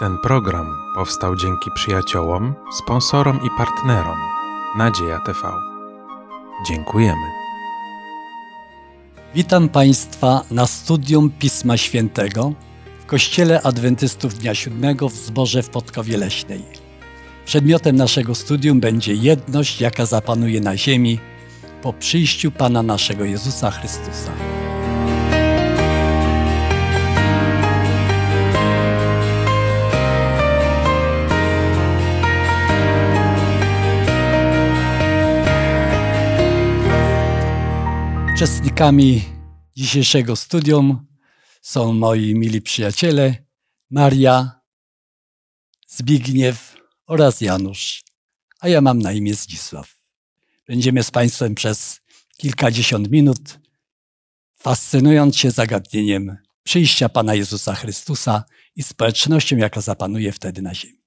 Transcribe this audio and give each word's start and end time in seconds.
Ten 0.00 0.18
program 0.18 0.76
powstał 0.94 1.36
dzięki 1.36 1.70
przyjaciołom, 1.74 2.54
sponsorom 2.72 3.40
i 3.46 3.48
partnerom 3.58 4.18
Nadzieja 4.78 5.18
TV. 5.18 5.38
Dziękujemy. 6.68 7.26
Witam 9.34 9.68
Państwa 9.68 10.44
na 10.50 10.66
studium 10.66 11.30
Pisma 11.38 11.76
Świętego 11.76 12.52
w 13.00 13.06
Kościele 13.06 13.62
Adwentystów 13.62 14.34
Dnia 14.34 14.54
Siódmego 14.54 15.08
w 15.08 15.14
Zborze 15.14 15.62
w 15.62 15.70
Podkowie 15.70 16.16
Leśnej. 16.16 16.62
Przedmiotem 17.44 17.96
naszego 17.96 18.34
studium 18.34 18.80
będzie 18.80 19.14
jedność, 19.14 19.80
jaka 19.80 20.06
zapanuje 20.06 20.60
na 20.60 20.76
ziemi 20.76 21.18
po 21.82 21.92
przyjściu 21.92 22.50
Pana 22.50 22.82
naszego 22.82 23.24
Jezusa 23.24 23.70
Chrystusa. 23.70 24.59
Uczestnikami 38.40 39.22
dzisiejszego 39.76 40.36
studium 40.36 41.06
są 41.62 41.92
moi 41.92 42.34
mili 42.34 42.62
przyjaciele 42.62 43.34
Maria, 43.90 44.60
Zbigniew 45.88 46.76
oraz 47.06 47.40
Janusz, 47.40 48.02
a 48.60 48.68
ja 48.68 48.80
mam 48.80 48.98
na 48.98 49.12
imię 49.12 49.34
Zdzisław. 49.34 49.96
Będziemy 50.66 51.02
z 51.02 51.10
Państwem 51.10 51.54
przez 51.54 52.00
kilkadziesiąt 52.36 53.10
minut 53.10 53.58
fascynując 54.56 55.36
się 55.36 55.50
zagadnieniem 55.50 56.36
przyjścia 56.62 57.08
Pana 57.08 57.34
Jezusa 57.34 57.74
Chrystusa 57.74 58.44
i 58.76 58.82
społecznością, 58.82 59.56
jaka 59.56 59.80
zapanuje 59.80 60.32
wtedy 60.32 60.62
na 60.62 60.74
ziemi. 60.74 61.02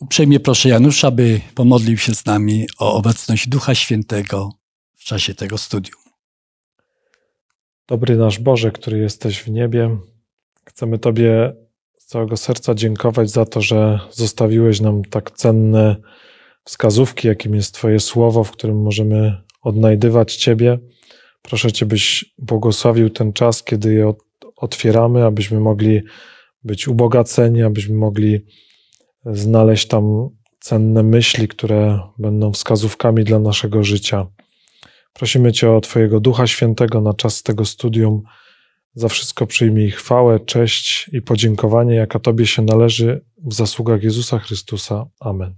Uprzejmie 0.00 0.40
proszę 0.40 0.68
Janusza, 0.68 1.10
by 1.10 1.40
pomodlił 1.54 1.98
się 1.98 2.14
z 2.14 2.26
nami 2.26 2.66
o 2.78 2.94
obecność 2.94 3.48
Ducha 3.48 3.74
Świętego 3.74 4.52
w 4.96 5.04
czasie 5.04 5.34
tego 5.34 5.58
studium. 5.58 6.03
Dobry 7.88 8.16
nasz 8.16 8.38
Boże, 8.38 8.70
który 8.70 8.98
jesteś 8.98 9.42
w 9.42 9.50
niebie, 9.50 9.96
chcemy 10.64 10.98
Tobie 10.98 11.52
z 11.98 12.06
całego 12.06 12.36
serca 12.36 12.74
dziękować 12.74 13.30
za 13.30 13.44
to, 13.44 13.60
że 13.60 14.00
zostawiłeś 14.10 14.80
nam 14.80 15.04
tak 15.04 15.30
cenne 15.30 15.96
wskazówki, 16.64 17.28
jakim 17.28 17.54
jest 17.54 17.74
Twoje 17.74 18.00
słowo, 18.00 18.44
w 18.44 18.50
którym 18.50 18.82
możemy 18.82 19.36
odnajdywać 19.62 20.36
Ciebie. 20.36 20.78
Proszę 21.42 21.72
Cię, 21.72 21.86
byś 21.86 22.34
błogosławił 22.38 23.10
ten 23.10 23.32
czas, 23.32 23.62
kiedy 23.62 23.94
je 23.94 24.14
otwieramy, 24.56 25.24
abyśmy 25.24 25.60
mogli 25.60 26.02
być 26.64 26.88
ubogaceni, 26.88 27.62
abyśmy 27.62 27.96
mogli 27.96 28.44
znaleźć 29.26 29.88
tam 29.88 30.28
cenne 30.60 31.02
myśli, 31.02 31.48
które 31.48 32.00
będą 32.18 32.52
wskazówkami 32.52 33.24
dla 33.24 33.38
naszego 33.38 33.84
życia. 33.84 34.26
Prosimy 35.14 35.52
Cię 35.52 35.70
o 35.70 35.80
Twojego 35.80 36.20
Ducha 36.20 36.46
Świętego 36.46 37.00
na 37.00 37.14
czas 37.14 37.42
tego 37.42 37.64
studium. 37.64 38.22
Za 38.94 39.08
wszystko 39.08 39.46
przyjmij 39.46 39.90
chwałę, 39.90 40.40
cześć 40.40 41.10
i 41.12 41.22
podziękowanie, 41.22 41.94
jaka 41.94 42.18
Tobie 42.18 42.46
się 42.46 42.62
należy 42.62 43.24
w 43.36 43.54
zasługach 43.54 44.02
Jezusa 44.02 44.38
Chrystusa. 44.38 45.06
Amen. 45.20 45.54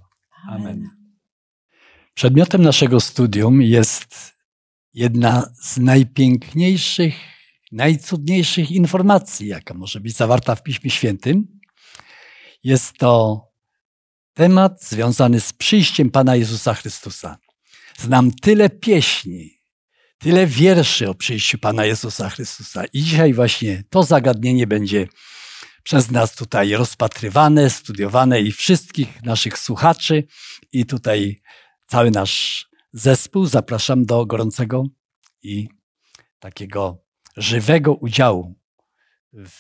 Amen. 0.49 0.91
Przedmiotem 2.15 2.63
naszego 2.63 3.01
studium 3.01 3.63
jest 3.63 4.35
jedna 4.95 5.51
z 5.61 5.79
najpiękniejszych, 5.79 7.15
najcudniejszych 7.73 8.71
informacji, 8.71 9.49
jaka 9.49 9.75
może 9.75 10.01
być 10.01 10.17
zawarta 10.17 10.55
w 10.55 10.63
Piśmie 10.63 10.91
Świętym. 10.91 11.61
Jest 12.65 12.99
to 12.99 13.43
temat 14.35 14.85
związany 14.85 15.41
z 15.41 15.53
przyjściem 15.53 16.11
Pana 16.11 16.37
Jezusa 16.37 16.75
Chrystusa. 16.75 17.39
Znam 17.99 18.31
tyle 18.31 18.71
pieśni, 18.71 19.61
tyle 20.19 20.47
wierszy 20.47 21.11
o 21.11 21.15
przyjściu 21.15 21.59
Pana 21.59 21.85
Jezusa 21.85 22.31
Chrystusa. 22.31 22.85
I 22.85 23.03
dzisiaj 23.03 23.35
właśnie 23.35 23.85
to 23.91 24.03
zagadnienie 24.03 24.67
będzie 24.67 25.07
przez 25.83 26.11
nas 26.11 26.35
tutaj 26.35 26.73
rozpatrywane, 26.73 27.71
studiowane 27.71 28.41
i 28.41 28.53
wszystkich 28.53 29.23
naszych 29.23 29.59
słuchaczy 29.59 30.25
i 30.73 30.87
tutaj 30.87 31.41
cały 31.87 32.11
nasz 32.11 32.67
zespół 32.93 33.47
zapraszam 33.47 34.05
do 34.05 34.27
gorącego 34.27 34.85
i 35.43 35.69
takiego 36.39 37.05
żywego 37.37 37.95
udziału 37.95 38.55
w 39.33 39.51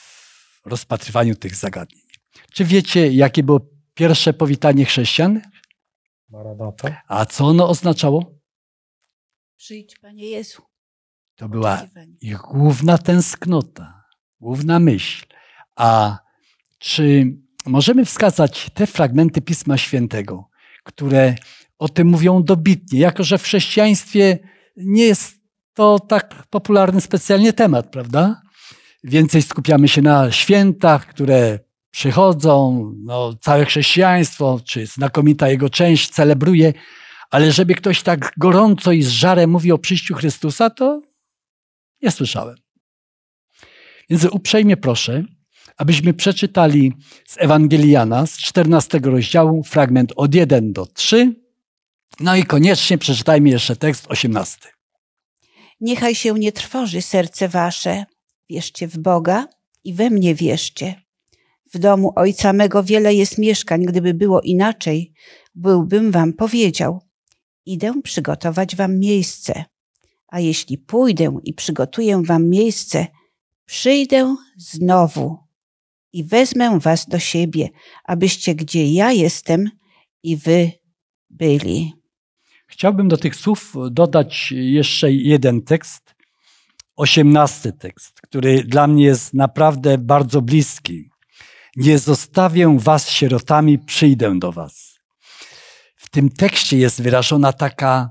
rozpatrywaniu 0.64 1.34
tych 1.34 1.54
zagadnień. 1.54 2.02
Czy 2.52 2.64
wiecie, 2.64 3.12
jakie 3.12 3.42
było 3.42 3.60
pierwsze 3.94 4.32
powitanie 4.32 4.84
chrześcijan? 4.84 5.40
Maranata. 6.28 7.02
A 7.08 7.26
co 7.26 7.44
ono 7.44 7.68
oznaczało? 7.68 8.40
Przyjdź, 9.56 9.98
Panie 9.98 10.24
Jezu. 10.24 10.62
To 11.36 11.48
była 11.48 11.82
ich 12.20 12.36
główna 12.36 12.98
tęsknota, 12.98 14.04
główna 14.40 14.80
myśl. 14.80 15.26
A 15.76 16.18
czy 16.78 17.36
możemy 17.66 18.04
wskazać 18.04 18.70
te 18.74 18.86
fragmenty 18.86 19.40
Pisma 19.40 19.78
Świętego, 19.78 20.48
które 20.84 21.34
o 21.78 21.88
tym 21.88 22.08
mówią 22.08 22.42
dobitnie, 22.42 23.00
jako 23.00 23.24
że 23.24 23.38
w 23.38 23.42
chrześcijaństwie 23.42 24.38
nie 24.76 25.04
jest 25.04 25.36
to 25.74 25.98
tak 26.00 26.46
popularny 26.50 27.00
specjalnie 27.00 27.52
temat, 27.52 27.90
prawda? 27.90 28.42
Więcej 29.04 29.42
skupiamy 29.42 29.88
się 29.88 30.02
na 30.02 30.32
świętach, 30.32 31.06
które 31.06 31.58
przychodzą, 31.96 32.92
no, 33.04 33.34
całe 33.40 33.64
chrześcijaństwo, 33.64 34.60
czy 34.64 34.86
znakomita 34.86 35.48
jego 35.48 35.70
część 35.70 36.10
celebruje, 36.10 36.72
ale 37.30 37.52
żeby 37.52 37.74
ktoś 37.74 38.02
tak 38.02 38.32
gorąco 38.36 38.92
i 38.92 39.02
z 39.02 39.08
żarem 39.08 39.50
mówi 39.50 39.72
o 39.72 39.78
przyjściu 39.78 40.14
Chrystusa, 40.14 40.70
to 40.70 41.02
nie 42.02 42.10
słyszałem. 42.10 42.56
Więc 44.10 44.24
uprzejmie 44.24 44.76
proszę, 44.76 45.24
abyśmy 45.76 46.14
przeczytali 46.14 46.92
z 47.26 47.38
Ewangeliana 47.38 48.26
z 48.26 48.38
14 48.38 48.98
rozdziału 48.98 49.62
fragment 49.62 50.12
od 50.16 50.34
1 50.34 50.72
do 50.72 50.86
3. 50.86 51.34
No 52.20 52.36
i 52.36 52.44
koniecznie 52.44 52.98
przeczytajmy 52.98 53.48
jeszcze 53.48 53.76
tekst 53.76 54.06
18. 54.08 54.58
Niechaj 55.80 56.14
się 56.14 56.34
nie 56.34 56.52
trwoży 56.52 57.02
serce 57.02 57.48
wasze. 57.48 58.04
Wierzcie 58.50 58.88
w 58.88 58.98
Boga 58.98 59.46
i 59.84 59.94
we 59.94 60.10
mnie 60.10 60.34
wierzcie. 60.34 61.05
W 61.76 61.78
domu 61.78 62.12
ojca 62.16 62.52
mego 62.52 62.82
wiele 62.82 63.14
jest 63.14 63.38
mieszkań. 63.38 63.84
Gdyby 63.84 64.14
było 64.14 64.40
inaczej, 64.40 65.12
byłbym 65.54 66.10
wam 66.10 66.32
powiedział. 66.32 67.00
Idę 67.66 68.02
przygotować 68.02 68.76
wam 68.76 68.98
miejsce. 68.98 69.64
A 70.28 70.40
jeśli 70.40 70.78
pójdę 70.78 71.38
i 71.44 71.54
przygotuję 71.54 72.22
wam 72.24 72.48
miejsce, 72.48 73.06
przyjdę 73.66 74.36
znowu 74.56 75.38
i 76.12 76.24
wezmę 76.24 76.78
was 76.80 77.06
do 77.06 77.18
siebie, 77.18 77.68
abyście 78.04 78.54
gdzie 78.54 78.92
ja 78.92 79.12
jestem 79.12 79.70
i 80.22 80.36
wy 80.36 80.70
byli. 81.30 81.92
Chciałbym 82.66 83.08
do 83.08 83.16
tych 83.16 83.36
słów 83.36 83.74
dodać 83.90 84.52
jeszcze 84.56 85.12
jeden 85.12 85.62
tekst, 85.62 86.14
osiemnasty 86.96 87.72
tekst, 87.72 88.20
który 88.20 88.64
dla 88.64 88.86
mnie 88.86 89.04
jest 89.04 89.34
naprawdę 89.34 89.98
bardzo 89.98 90.42
bliski. 90.42 91.15
Nie 91.76 91.98
zostawię 91.98 92.76
was 92.78 93.10
sierotami, 93.10 93.78
przyjdę 93.78 94.38
do 94.38 94.52
was. 94.52 94.98
W 95.96 96.10
tym 96.10 96.30
tekście 96.30 96.78
jest 96.78 97.02
wyrażona 97.02 97.52
taka, 97.52 98.10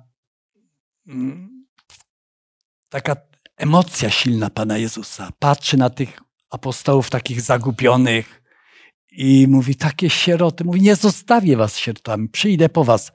mm, 1.08 1.66
taka 2.90 3.16
emocja 3.58 4.10
silna 4.10 4.50
Pana 4.50 4.78
Jezusa. 4.78 5.32
Patrzy 5.40 5.78
na 5.78 5.90
tych 5.90 6.20
apostołów 6.50 7.10
takich 7.10 7.42
zagubionych 7.42 8.42
i 9.12 9.48
mówi, 9.50 9.76
takie 9.76 10.10
sieroty, 10.10 10.64
mówi, 10.64 10.82
nie 10.82 10.96
zostawię 10.96 11.58
was 11.58 11.78
sierotami, 11.78 12.30
przyjdę 12.30 12.70
po 12.70 12.84
was. 12.84 13.12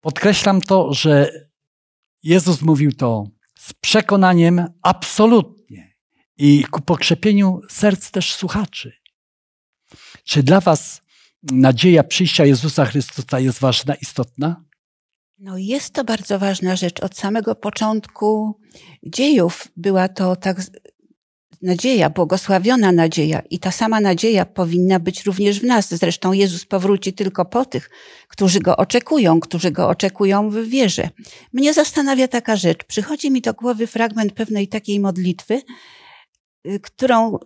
Podkreślam 0.00 0.60
to, 0.60 0.92
że 0.92 1.30
Jezus 2.22 2.62
mówił 2.62 2.92
to 2.92 3.24
z 3.58 3.72
przekonaniem 3.72 4.64
absolutnie 4.82 5.96
i 6.36 6.64
ku 6.64 6.80
pokrzepieniu 6.80 7.60
serc 7.68 8.10
też 8.10 8.34
słuchaczy. 8.34 8.95
Czy 10.26 10.42
dla 10.42 10.60
Was 10.60 11.02
nadzieja 11.42 12.04
przyjścia 12.04 12.44
Jezusa 12.44 12.84
Chrystusa 12.84 13.40
jest 13.40 13.58
ważna, 13.58 13.94
istotna? 13.94 14.64
No 15.38 15.58
jest 15.58 15.94
to 15.94 16.04
bardzo 16.04 16.38
ważna 16.38 16.76
rzecz. 16.76 17.00
Od 17.00 17.16
samego 17.16 17.54
początku 17.54 18.60
dziejów 19.02 19.68
była 19.76 20.08
to 20.08 20.36
tak 20.36 20.60
nadzieja, 21.62 22.10
błogosławiona 22.10 22.92
nadzieja 22.92 23.40
i 23.50 23.58
ta 23.58 23.70
sama 23.70 24.00
nadzieja 24.00 24.46
powinna 24.46 25.00
być 25.00 25.24
również 25.24 25.60
w 25.60 25.64
nas. 25.64 25.94
Zresztą 25.94 26.32
Jezus 26.32 26.66
powróci 26.66 27.12
tylko 27.12 27.44
po 27.44 27.64
tych, 27.64 27.90
którzy 28.28 28.60
go 28.60 28.76
oczekują, 28.76 29.40
którzy 29.40 29.70
go 29.70 29.88
oczekują 29.88 30.50
w 30.50 30.56
wierze. 30.56 31.10
Mnie 31.52 31.74
zastanawia 31.74 32.28
taka 32.28 32.56
rzecz. 32.56 32.84
Przychodzi 32.84 33.30
mi 33.30 33.40
do 33.40 33.54
głowy 33.54 33.86
fragment 33.86 34.32
pewnej 34.32 34.68
takiej 34.68 35.00
modlitwy, 35.00 35.62
y, 36.66 36.80
którą, 36.80 37.38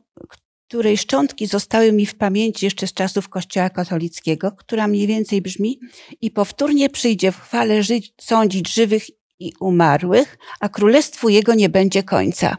której 0.71 0.99
szczątki 0.99 1.47
zostały 1.47 1.93
mi 1.93 2.07
w 2.07 2.15
pamięci 2.15 2.67
jeszcze 2.67 2.87
z 2.87 2.93
czasów 2.93 3.29
Kościoła 3.29 3.71
katolickiego, 3.71 4.53
która 4.53 4.89
mniej 4.89 5.07
więcej 5.07 5.43
brzmi 5.43 5.81
i 6.21 6.31
powtórnie 6.31 6.91
przyjdzie 6.91 7.33
w 7.33 7.41
chwale 7.41 7.83
żyć, 7.83 8.15
sądzić 8.21 8.75
żywych 8.75 9.07
i 9.39 9.53
umarłych, 9.61 10.39
a 10.61 10.69
królestwu 10.69 11.29
jego 11.29 11.55
nie 11.55 11.69
będzie 11.69 12.03
końca. 12.03 12.57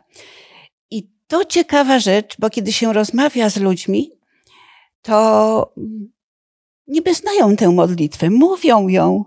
I 0.92 1.10
to 1.28 1.46
ciekawa 1.46 2.00
rzecz, 2.00 2.36
bo 2.40 2.50
kiedy 2.50 2.74
się 2.74 2.94
rozmawia 2.94 3.50
z 3.50 3.58
ludźmi, 3.58 4.12
to 5.02 5.74
niby 6.88 7.14
znają 7.14 7.56
tę 7.56 7.70
modlitwę, 7.70 8.30
mówią 8.30 8.88
ją, 8.88 9.26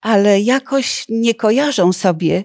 ale 0.00 0.40
jakoś 0.40 1.04
nie 1.08 1.34
kojarzą 1.34 1.92
sobie 1.92 2.44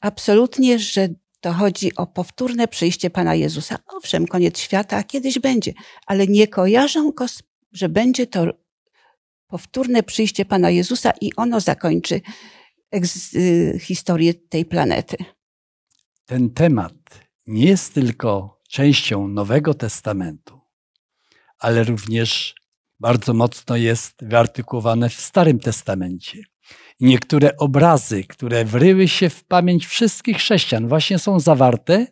absolutnie, 0.00 0.78
że 0.78 1.08
to 1.40 1.52
chodzi 1.52 1.96
o 1.96 2.06
powtórne 2.06 2.68
przyjście 2.68 3.10
Pana 3.10 3.34
Jezusa. 3.34 3.78
Owszem, 3.86 4.26
koniec 4.26 4.58
świata 4.58 5.02
kiedyś 5.02 5.38
będzie, 5.38 5.72
ale 6.06 6.26
nie 6.26 6.48
kojarzą 6.48 7.10
go, 7.10 7.26
że 7.72 7.88
będzie 7.88 8.26
to 8.26 8.46
powtórne 9.46 10.02
przyjście 10.02 10.44
Pana 10.44 10.70
Jezusa 10.70 11.12
i 11.20 11.32
ono 11.36 11.60
zakończy 11.60 12.20
y, 13.34 13.78
historię 13.80 14.34
tej 14.34 14.64
planety. 14.64 15.16
Ten 16.26 16.50
temat 16.50 16.94
nie 17.46 17.64
jest 17.64 17.94
tylko 17.94 18.60
częścią 18.68 19.28
Nowego 19.28 19.74
Testamentu, 19.74 20.60
ale 21.58 21.84
również 21.84 22.54
bardzo 23.00 23.34
mocno 23.34 23.76
jest 23.76 24.14
wyartykułowane 24.22 25.08
w 25.08 25.20
Starym 25.20 25.58
Testamencie. 25.58 26.42
Niektóre 27.00 27.56
obrazy, 27.56 28.24
które 28.24 28.64
wryły 28.64 29.08
się 29.08 29.30
w 29.30 29.44
pamięć 29.44 29.86
wszystkich 29.86 30.36
chrześcijan, 30.36 30.88
właśnie 30.88 31.18
są 31.18 31.40
zawarte 31.40 32.06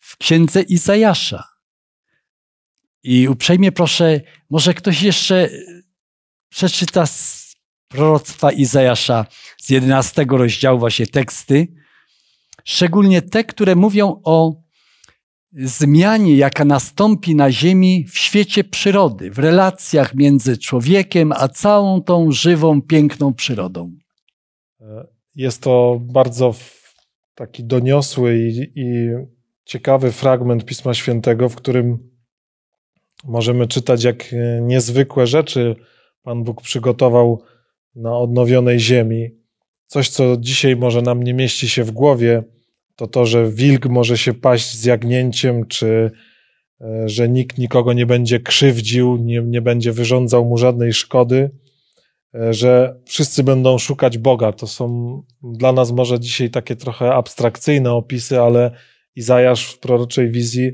w 0.00 0.16
księdze 0.16 0.62
Izajasza. 0.62 1.48
I 3.02 3.28
uprzejmie 3.28 3.72
proszę, 3.72 4.20
może 4.50 4.74
ktoś 4.74 5.02
jeszcze 5.02 5.50
przeczyta 6.48 7.06
z 7.06 7.46
proroctwa 7.88 8.52
Izajasza 8.52 9.26
z 9.58 9.70
11 9.70 10.26
rozdziału 10.28 10.78
właśnie 10.78 11.06
teksty, 11.06 11.68
szczególnie 12.64 13.22
te, 13.22 13.44
które 13.44 13.74
mówią 13.74 14.20
o 14.24 14.65
zmianie, 15.56 16.36
jaka 16.36 16.64
nastąpi 16.64 17.34
na 17.34 17.52
Ziemi 17.52 18.04
w 18.08 18.18
świecie 18.18 18.64
przyrody, 18.64 19.30
w 19.30 19.38
relacjach 19.38 20.14
między 20.14 20.58
człowiekiem 20.58 21.32
a 21.32 21.48
całą 21.48 22.02
tą 22.02 22.32
żywą, 22.32 22.82
piękną 22.82 23.34
przyrodą. 23.34 23.92
Jest 25.34 25.62
to 25.62 26.00
bardzo 26.02 26.54
taki 27.34 27.64
doniosły 27.64 28.38
i, 28.38 28.80
i 28.80 29.10
ciekawy 29.64 30.12
fragment 30.12 30.64
Pisma 30.64 30.94
Świętego, 30.94 31.48
w 31.48 31.56
którym 31.56 31.98
możemy 33.24 33.66
czytać, 33.66 34.04
jak 34.04 34.34
niezwykłe 34.62 35.26
rzeczy 35.26 35.76
Pan 36.22 36.44
Bóg 36.44 36.62
przygotował 36.62 37.42
na 37.94 38.18
odnowionej 38.18 38.80
ziemi. 38.80 39.30
Coś, 39.86 40.08
co 40.08 40.36
dzisiaj 40.36 40.76
może 40.76 41.02
nam 41.02 41.22
nie 41.22 41.34
mieści 41.34 41.68
się 41.68 41.84
w 41.84 41.90
głowie, 41.90 42.42
to 42.96 43.06
to, 43.06 43.26
że 43.26 43.50
wilk 43.50 43.86
może 43.86 44.18
się 44.18 44.34
paść 44.34 44.78
z 44.78 44.84
jagnięciem, 44.84 45.66
czy 45.66 46.10
e, 46.80 47.08
że 47.08 47.28
nikt 47.28 47.58
nikogo 47.58 47.92
nie 47.92 48.06
będzie 48.06 48.40
krzywdził, 48.40 49.16
nie, 49.16 49.42
nie 49.42 49.62
będzie 49.62 49.92
wyrządzał 49.92 50.44
mu 50.44 50.58
żadnej 50.58 50.92
szkody, 50.92 51.50
e, 52.34 52.54
że 52.54 53.00
wszyscy 53.04 53.44
będą 53.44 53.78
szukać 53.78 54.18
Boga. 54.18 54.52
To 54.52 54.66
są 54.66 55.22
dla 55.42 55.72
nas 55.72 55.92
może 55.92 56.20
dzisiaj 56.20 56.50
takie 56.50 56.76
trochę 56.76 57.14
abstrakcyjne 57.14 57.92
opisy, 57.92 58.40
ale 58.40 58.70
Izajasz 59.16 59.72
w 59.72 59.78
proroczej 59.78 60.30
wizji 60.30 60.72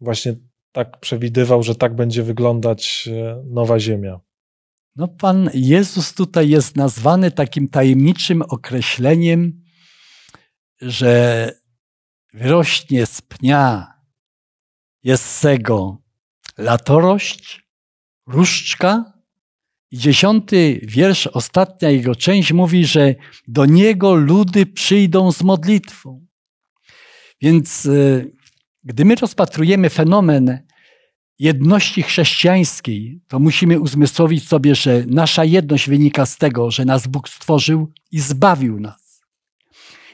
właśnie 0.00 0.34
tak 0.72 1.00
przewidywał, 1.00 1.62
że 1.62 1.74
tak 1.74 1.96
będzie 1.96 2.22
wyglądać 2.22 3.08
e, 3.12 3.42
nowa 3.46 3.80
ziemia. 3.80 4.20
No, 4.96 5.08
Pan 5.08 5.50
Jezus 5.54 6.14
tutaj 6.14 6.48
jest 6.48 6.76
nazwany 6.76 7.30
takim 7.30 7.68
tajemniczym 7.68 8.42
określeniem, 8.42 9.62
że 10.80 11.50
wyrośnie 12.34 13.06
z 13.06 13.22
pnia 13.22 13.94
Jessego 15.02 16.02
latorość, 16.58 17.64
różdżka 18.26 19.12
i 19.90 19.98
dziesiąty 19.98 20.80
wiersz, 20.82 21.26
ostatnia 21.26 21.90
jego 21.90 22.14
część 22.14 22.52
mówi, 22.52 22.86
że 22.86 23.14
do 23.48 23.66
niego 23.66 24.14
ludy 24.14 24.66
przyjdą 24.66 25.32
z 25.32 25.42
modlitwą. 25.42 26.26
Więc 27.40 27.86
e, 27.86 28.24
gdy 28.84 29.04
my 29.04 29.14
rozpatrujemy 29.14 29.90
fenomen 29.90 30.58
jedności 31.38 32.02
chrześcijańskiej, 32.02 33.20
to 33.28 33.38
musimy 33.38 33.80
uzmysłowić 33.80 34.48
sobie, 34.48 34.74
że 34.74 35.04
nasza 35.06 35.44
jedność 35.44 35.88
wynika 35.88 36.26
z 36.26 36.36
tego, 36.36 36.70
że 36.70 36.84
nas 36.84 37.06
Bóg 37.06 37.28
stworzył 37.28 37.92
i 38.10 38.20
zbawił 38.20 38.80
nas. 38.80 39.22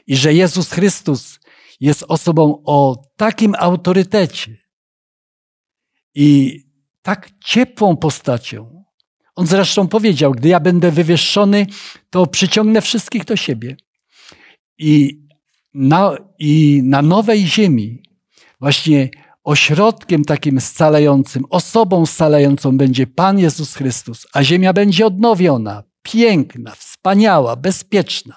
I 0.07 0.15
że 0.15 0.33
Jezus 0.33 0.71
Chrystus 0.71 1.41
jest 1.81 2.03
osobą 2.07 2.61
o 2.65 3.03
takim 3.17 3.55
autorytecie 3.59 4.57
i 6.15 6.59
tak 7.01 7.29
ciepłą 7.43 7.97
postacią. 7.97 8.83
On 9.35 9.47
zresztą 9.47 9.87
powiedział: 9.87 10.31
Gdy 10.31 10.49
ja 10.49 10.59
będę 10.59 10.91
wywyższony, 10.91 11.67
to 12.09 12.27
przyciągnę 12.27 12.81
wszystkich 12.81 13.25
do 13.25 13.35
siebie. 13.35 13.77
I 14.77 15.21
na, 15.73 16.17
i 16.39 16.81
na 16.83 17.01
nowej 17.01 17.45
ziemi, 17.47 18.03
właśnie 18.59 19.09
ośrodkiem 19.43 20.25
takim 20.25 20.61
scalającym, 20.61 21.45
osobą 21.49 22.05
scalającą 22.05 22.77
będzie 22.77 23.07
Pan 23.07 23.39
Jezus 23.39 23.75
Chrystus, 23.75 24.27
a 24.33 24.43
ziemia 24.43 24.73
będzie 24.73 25.05
odnowiona, 25.05 25.83
piękna, 26.01 26.71
wspaniała, 26.71 27.55
bezpieczna. 27.55 28.35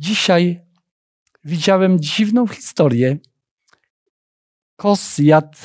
Dzisiaj 0.00 0.60
widziałem 1.44 2.00
dziwną 2.00 2.46
historię. 2.46 3.18
Kos 4.76 5.18
jadł 5.18 5.58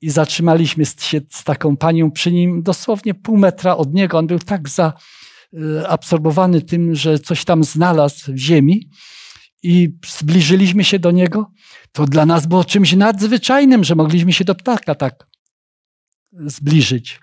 i 0.00 0.10
zatrzymaliśmy 0.10 0.84
się 0.86 1.20
z 1.30 1.44
taką 1.44 1.76
panią 1.76 2.10
przy 2.10 2.32
nim 2.32 2.62
dosłownie 2.62 3.14
pół 3.14 3.36
metra 3.36 3.76
od 3.76 3.94
niego. 3.94 4.18
On 4.18 4.26
był 4.26 4.38
tak 4.38 4.68
zaabsorbowany 5.52 6.62
tym, 6.62 6.94
że 6.94 7.18
coś 7.18 7.44
tam 7.44 7.64
znalazł 7.64 8.32
w 8.32 8.36
ziemi 8.36 8.88
i 9.62 9.98
zbliżyliśmy 10.06 10.84
się 10.84 10.98
do 10.98 11.10
niego. 11.10 11.50
To 11.92 12.06
dla 12.06 12.26
nas 12.26 12.46
było 12.46 12.64
czymś 12.64 12.92
nadzwyczajnym, 12.92 13.84
że 13.84 13.94
mogliśmy 13.94 14.32
się 14.32 14.44
do 14.44 14.54
ptaka 14.54 14.94
tak 14.94 15.26
zbliżyć. 16.32 17.20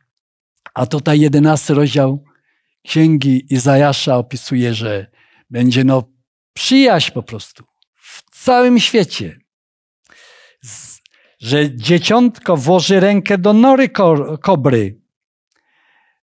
A 0.74 0.86
tutaj 0.86 1.20
jedenasty 1.20 1.74
rozdział 1.74 2.24
Księgi 2.88 3.54
Izajasza 3.54 4.18
opisuje, 4.18 4.74
że 4.74 5.12
będzie 5.50 5.84
no 5.84 6.19
przyjaźń 6.54 7.12
po 7.12 7.24
prostu 7.24 7.64
w 7.96 8.44
całym 8.44 8.80
świecie. 8.80 9.40
Że 11.40 11.76
dzieciątko 11.76 12.58
włoży 12.58 13.00
rękę 13.00 13.38
do 13.38 13.54
nory 13.54 13.90
kobry, 14.42 15.00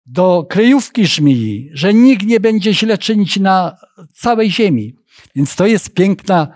do 0.05 0.45
kryjówki 0.49 1.07
żmii, 1.07 1.69
że 1.73 1.93
nikt 1.93 2.25
nie 2.25 2.39
będzie 2.39 2.73
źle 2.73 2.97
czynić 2.97 3.37
na 3.37 3.75
całej 4.13 4.51
ziemi. 4.51 4.95
Więc 5.35 5.55
to 5.55 5.65
jest 5.65 5.93
piękna 5.93 6.47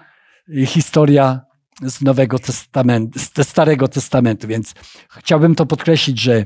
historia 0.66 1.42
z 1.82 2.02
Nowego 2.02 2.40
Testamentu, 2.40 3.20
z 3.20 3.48
Starego 3.48 3.88
Testamentu. 3.88 4.48
Więc 4.48 4.74
chciałbym 5.10 5.56
to 5.56 5.66
podkreślić, 5.66 6.20
że 6.20 6.46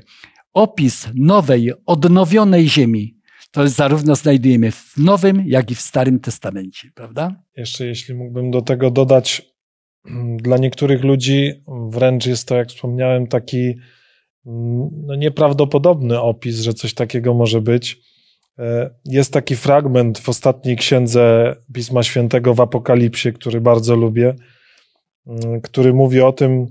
opis 0.54 1.08
nowej, 1.16 1.72
odnowionej 1.86 2.70
ziemi 2.70 3.18
to 3.54 3.68
zarówno 3.68 4.16
znajdujemy 4.16 4.72
w 4.72 4.94
Nowym, 4.98 5.44
jak 5.48 5.72
i 5.72 5.76
w 5.76 5.82
Starym 5.82 6.20
Testamencie, 6.20 6.90
prawda? 6.96 7.44
Jeszcze 7.58 7.86
jeśli 7.86 8.16
mógłbym 8.16 8.52
do 8.52 8.62
tego 8.62 8.92
dodać, 8.92 9.54
dla 10.38 10.58
niektórych 10.58 11.04
ludzi 11.04 11.64
wręcz 11.90 12.26
jest 12.26 12.48
to, 12.48 12.56
jak 12.56 12.70
wspomniałem, 12.70 13.28
taki 13.28 13.76
no, 14.46 15.16
nieprawdopodobny 15.16 16.22
opis, 16.22 16.60
że 16.60 16.74
coś 16.74 16.94
takiego 16.94 17.34
może 17.34 17.62
być. 17.62 18.00
E, 18.60 18.90
jest 19.06 19.34
taki 19.34 19.56
fragment 19.56 20.20
w 20.20 20.30
ostatniej 20.30 20.78
księdze 20.78 21.56
Pisma 21.74 22.04
Świętego 22.04 22.54
w 22.54 22.62
Apokalipsie, 22.62 23.34
który 23.34 23.62
bardzo 23.62 23.96
lubię, 23.96 24.36
który 25.64 25.94
mówi 25.94 26.22
o 26.22 26.32
tym, 26.32 26.66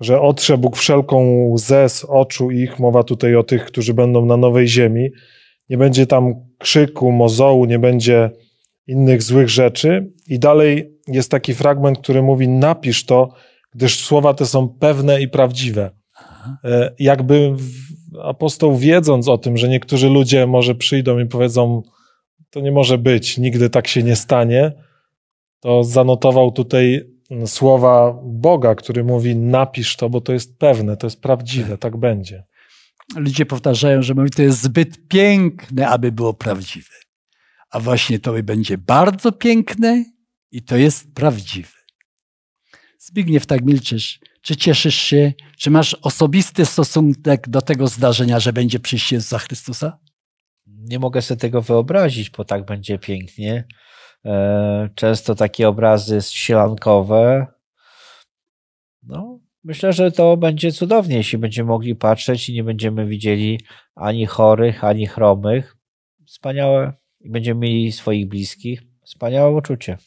że 0.00 0.20
otrze 0.20 0.58
Bóg 0.58 0.76
wszelką 0.76 1.48
łzę 1.48 1.88
z 1.88 2.04
oczu 2.04 2.50
ich, 2.50 2.78
mowa 2.78 3.02
tutaj 3.02 3.36
o 3.36 3.42
tych, 3.42 3.64
którzy 3.64 3.94
będą 3.94 4.26
na 4.26 4.36
nowej 4.36 4.68
ziemi, 4.68 5.10
nie 5.70 5.78
będzie 5.78 6.06
tam 6.06 6.34
krzyku, 6.58 7.12
mozołu, 7.12 7.64
nie 7.64 7.78
będzie 7.78 8.30
innych 8.86 9.22
złych 9.22 9.48
rzeczy. 9.48 10.12
I 10.28 10.38
dalej 10.38 10.98
jest 11.08 11.30
taki 11.30 11.54
fragment, 11.54 11.98
który 11.98 12.22
mówi: 12.22 12.48
Napisz 12.48 13.04
to, 13.04 13.34
gdyż 13.74 14.04
słowa 14.04 14.34
te 14.34 14.46
są 14.46 14.68
pewne 14.68 15.22
i 15.22 15.28
prawdziwe. 15.28 15.90
E, 16.64 16.94
jakby 16.98 17.54
apostoł, 18.22 18.76
wiedząc 18.76 19.28
o 19.28 19.38
tym, 19.38 19.56
że 19.56 19.68
niektórzy 19.68 20.08
ludzie 20.08 20.46
może 20.46 20.74
przyjdą 20.74 21.18
i 21.18 21.26
powiedzą: 21.26 21.82
To 22.50 22.60
nie 22.60 22.72
może 22.72 22.98
być, 22.98 23.38
nigdy 23.38 23.70
tak 23.70 23.88
się 23.88 24.02
nie 24.02 24.16
stanie, 24.16 24.72
to 25.60 25.84
zanotował 25.84 26.52
tutaj 26.52 27.04
słowa 27.46 28.20
Boga, 28.24 28.74
który 28.74 29.04
mówi: 29.04 29.36
napisz 29.36 29.96
to, 29.96 30.10
bo 30.10 30.20
to 30.20 30.32
jest 30.32 30.58
pewne, 30.58 30.96
to 30.96 31.06
jest 31.06 31.22
prawdziwe, 31.22 31.78
tak 31.78 31.96
będzie. 31.96 32.44
Ludzie 33.14 33.46
powtarzają, 33.46 34.02
że 34.02 34.14
mówi, 34.14 34.30
to 34.30 34.42
jest 34.42 34.62
zbyt 34.62 35.08
piękne, 35.08 35.88
aby 35.88 36.12
było 36.12 36.34
prawdziwe. 36.34 36.94
A 37.70 37.80
właśnie 37.80 38.18
to 38.18 38.42
będzie 38.42 38.78
bardzo 38.78 39.32
piękne 39.32 40.04
i 40.50 40.62
to 40.62 40.76
jest 40.76 41.14
prawdziwe. 41.14 41.76
Zbigniew, 42.98 43.46
tak 43.46 43.64
milczysz. 43.64 44.20
Czy 44.42 44.56
cieszysz 44.56 44.94
się, 44.94 45.32
czy 45.58 45.70
masz 45.70 45.94
osobisty 45.94 46.66
stosunek 46.66 47.48
do 47.48 47.62
tego 47.62 47.86
zdarzenia, 47.86 48.40
że 48.40 48.52
będzie 48.52 48.80
przyjście 48.80 49.20
za 49.20 49.38
Chrystusa? 49.38 49.98
Nie 50.66 50.98
mogę 50.98 51.22
sobie 51.22 51.40
tego 51.40 51.62
wyobrazić, 51.62 52.30
bo 52.30 52.44
tak 52.44 52.64
będzie 52.64 52.98
pięknie. 52.98 53.64
E, 54.24 54.88
często 54.94 55.34
takie 55.34 55.68
obrazy 55.68 56.18
sielankowe. 56.22 57.46
No, 59.02 59.40
myślę, 59.66 59.92
że 59.92 60.12
to 60.12 60.36
będzie 60.36 60.72
cudownie, 60.72 61.16
jeśli 61.16 61.38
będziemy 61.38 61.68
mogli 61.68 61.94
patrzeć 61.94 62.48
i 62.48 62.54
nie 62.54 62.64
będziemy 62.64 63.06
widzieli 63.06 63.60
ani 63.94 64.26
chorych, 64.26 64.84
ani 64.84 65.06
chromych. 65.06 65.76
Wspaniałe. 66.26 66.92
I 67.20 67.30
będziemy 67.30 67.60
mieli 67.60 67.92
swoich 67.92 68.28
bliskich. 68.28 68.82
Wspaniałe 69.04 69.56
uczucie. 69.56 69.98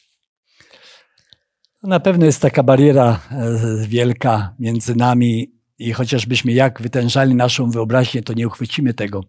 Na 1.83 1.99
pewno 1.99 2.25
jest 2.25 2.41
taka 2.41 2.63
bariera 2.63 3.19
e, 3.31 3.87
wielka 3.87 4.55
między 4.59 4.95
nami 4.95 5.51
i 5.77 5.93
chociażbyśmy 5.93 6.51
jak 6.51 6.81
wytężali 6.81 7.35
naszą 7.35 7.69
wyobraźnię, 7.69 8.21
to 8.21 8.33
nie 8.33 8.47
uchwycimy 8.47 8.93
tego. 8.93 9.23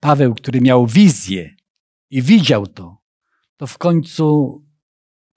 Paweł, 0.00 0.34
który 0.34 0.60
miał 0.60 0.86
wizję 0.86 1.50
i 2.10 2.22
widział 2.22 2.66
to, 2.66 2.98
to 3.56 3.66
w 3.66 3.78
końcu 3.78 4.67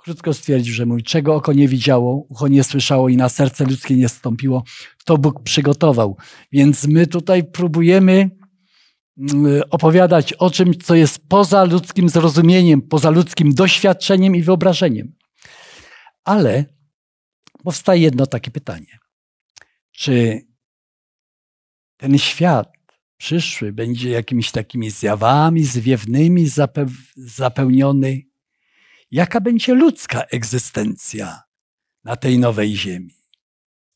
krótko 0.03 0.33
stwierdził, 0.33 0.73
że 0.73 0.85
mój 0.85 1.03
czego 1.03 1.35
oko 1.35 1.53
nie 1.53 1.67
widziało, 1.67 2.25
ucho 2.29 2.47
nie 2.47 2.63
słyszało 2.63 3.09
i 3.09 3.17
na 3.17 3.29
serce 3.29 3.65
ludzkie 3.65 3.95
nie 3.95 4.09
stąpiło, 4.09 4.63
to 5.05 5.17
Bóg 5.17 5.43
przygotował. 5.43 6.17
Więc 6.51 6.87
my 6.87 7.07
tutaj 7.07 7.43
próbujemy 7.43 8.29
mm, 9.17 9.61
opowiadać 9.69 10.33
o 10.33 10.49
czymś, 10.49 10.77
co 10.77 10.95
jest 10.95 11.27
poza 11.27 11.63
ludzkim 11.63 12.09
zrozumieniem, 12.09 12.81
poza 12.81 13.09
ludzkim 13.09 13.53
doświadczeniem 13.53 14.35
i 14.35 14.43
wyobrażeniem. 14.43 15.15
Ale 16.23 16.65
powstaje 17.63 18.01
jedno 18.01 18.25
takie 18.25 18.51
pytanie. 18.51 18.99
Czy 19.91 20.41
ten 21.97 22.17
świat 22.17 22.73
przyszły 23.17 23.73
będzie 23.73 24.09
jakimiś 24.09 24.51
takimi 24.51 24.89
zjawami 24.89 25.63
zwiewnymi 25.63 26.45
zapełniony? 27.15 28.30
Jaka 29.11 29.41
będzie 29.41 29.73
ludzka 29.73 30.23
egzystencja 30.23 31.41
na 32.03 32.15
tej 32.15 32.39
nowej 32.39 32.75
ziemi? 32.75 33.21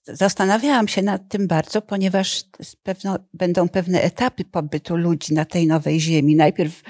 Zastanawiałam 0.04 0.88
się 0.88 1.02
nad 1.02 1.30
tym 1.30 1.48
bardzo, 1.48 1.82
ponieważ 1.82 2.44
pewno, 2.84 3.20
będą 3.34 3.70
pewne 3.70 4.02
etapy 4.02 4.46
pobytu 4.46 4.98
ludzi 4.98 5.34
na 5.34 5.46
tej 5.46 5.68
nowej 5.68 6.00
ziemi. 6.00 6.36
Najpierw 6.36 6.82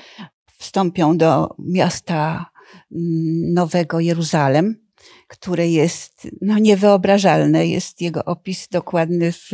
wstąpią 0.57 1.17
do 1.17 1.55
miasta 1.59 2.45
mm, 2.91 3.53
Nowego 3.53 3.99
Jeruzalem, 3.99 4.85
które 5.27 5.69
jest 5.69 6.27
no, 6.41 6.59
niewyobrażalne. 6.59 7.67
Jest 7.67 8.01
jego 8.01 8.25
opis 8.25 8.67
dokładny 8.67 9.31
w 9.31 9.51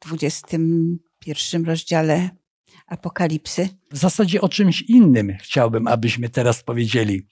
21 0.00 1.64
rozdziale 1.64 2.30
Apokalipsy. 2.86 3.68
W 3.90 3.96
zasadzie 3.96 4.40
o 4.40 4.48
czymś 4.48 4.82
innym 4.82 5.36
chciałbym, 5.42 5.86
abyśmy 5.86 6.28
teraz 6.28 6.62
powiedzieli. 6.62 7.28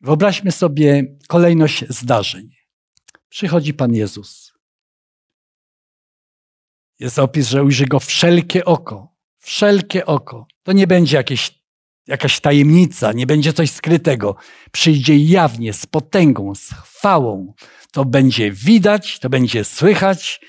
Wyobraźmy 0.00 0.52
sobie 0.52 1.16
kolejność 1.28 1.84
zdarzeń. 1.88 2.50
Przychodzi 3.28 3.74
Pan 3.74 3.94
Jezus. 3.94 4.52
Jest 6.98 7.18
opis, 7.18 7.48
że 7.48 7.64
ujrzy 7.64 7.86
go 7.86 8.00
wszelkie 8.00 8.64
oko. 8.64 9.16
Wszelkie 9.38 10.06
oko. 10.06 10.46
To 10.62 10.72
nie 10.72 10.86
będzie 10.86 11.16
jakieś 11.16 11.62
jakaś 12.06 12.40
tajemnica, 12.40 13.12
nie 13.12 13.26
będzie 13.26 13.52
coś 13.52 13.70
skrytego. 13.70 14.36
Przyjdzie 14.72 15.16
jawnie, 15.16 15.72
z 15.72 15.86
potęgą, 15.86 16.54
z 16.54 16.70
chwałą. 16.70 17.54
To 17.92 18.04
będzie 18.04 18.52
widać, 18.52 19.18
to 19.18 19.30
będzie 19.30 19.64
słychać, 19.64 20.40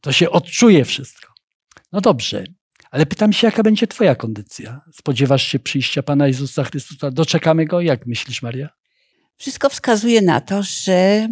to 0.00 0.12
się 0.12 0.30
odczuje 0.30 0.84
wszystko. 0.84 1.32
No 1.92 2.00
dobrze, 2.00 2.44
ale 2.96 3.06
pytam 3.06 3.32
się, 3.32 3.46
jaka 3.46 3.62
będzie 3.62 3.86
Twoja 3.86 4.14
kondycja? 4.14 4.80
Spodziewasz 4.92 5.42
się 5.42 5.58
przyjścia 5.58 6.02
Pana 6.02 6.26
Jezusa 6.26 6.64
Chrystusa? 6.64 7.10
Doczekamy 7.10 7.64
Go? 7.64 7.80
Jak 7.80 8.06
myślisz, 8.06 8.42
Maria? 8.42 8.68
Wszystko 9.36 9.68
wskazuje 9.68 10.22
na 10.22 10.40
to, 10.40 10.62
że 10.62 11.28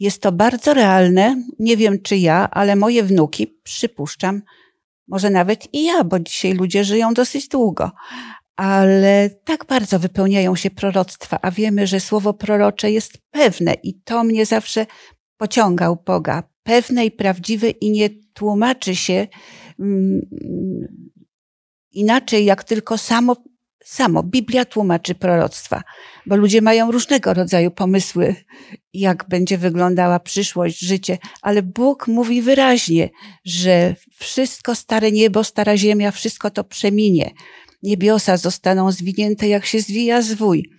jest 0.00 0.22
to 0.22 0.32
bardzo 0.32 0.74
realne. 0.74 1.42
Nie 1.58 1.76
wiem, 1.76 2.02
czy 2.02 2.16
ja, 2.16 2.50
ale 2.50 2.76
moje 2.76 3.02
wnuki, 3.02 3.46
przypuszczam, 3.62 4.42
może 5.08 5.30
nawet 5.30 5.74
i 5.74 5.84
ja, 5.84 6.04
bo 6.04 6.18
dzisiaj 6.18 6.52
ludzie 6.52 6.84
żyją 6.84 7.14
dosyć 7.14 7.48
długo, 7.48 7.90
ale 8.56 9.30
tak 9.44 9.66
bardzo 9.66 9.98
wypełniają 9.98 10.56
się 10.56 10.70
proroctwa, 10.70 11.38
a 11.42 11.50
wiemy, 11.50 11.86
że 11.86 12.00
słowo 12.00 12.34
prorocze 12.34 12.90
jest 12.90 13.18
pewne 13.30 13.74
i 13.82 14.00
to 14.00 14.24
mnie 14.24 14.46
zawsze 14.46 14.86
pociągał 15.36 15.96
Boga. 16.06 16.42
Pewne 16.62 17.06
i 17.06 17.10
prawdziwe 17.10 17.70
i 17.70 17.90
nie 17.90 18.10
tłumaczy 18.34 18.96
się 18.96 19.26
mm, 19.78 20.20
inaczej, 21.92 22.44
jak 22.44 22.64
tylko 22.64 22.98
samo, 22.98 23.36
samo. 23.84 24.22
Biblia 24.22 24.64
tłumaczy 24.64 25.14
proroctwa, 25.14 25.82
bo 26.26 26.36
ludzie 26.36 26.62
mają 26.62 26.90
różnego 26.90 27.34
rodzaju 27.34 27.70
pomysły, 27.70 28.34
jak 28.92 29.28
będzie 29.28 29.58
wyglądała 29.58 30.20
przyszłość, 30.20 30.80
życie, 30.80 31.18
ale 31.42 31.62
Bóg 31.62 32.08
mówi 32.08 32.42
wyraźnie, 32.42 33.10
że 33.44 33.94
wszystko 34.18 34.74
stare 34.74 35.12
niebo, 35.12 35.44
stara 35.44 35.76
ziemia, 35.76 36.10
wszystko 36.10 36.50
to 36.50 36.64
przeminie 36.64 37.30
niebiosa 37.82 38.36
zostaną 38.36 38.92
zwinięte, 38.92 39.48
jak 39.48 39.66
się 39.66 39.80
zwija 39.80 40.22
zwój. 40.22 40.70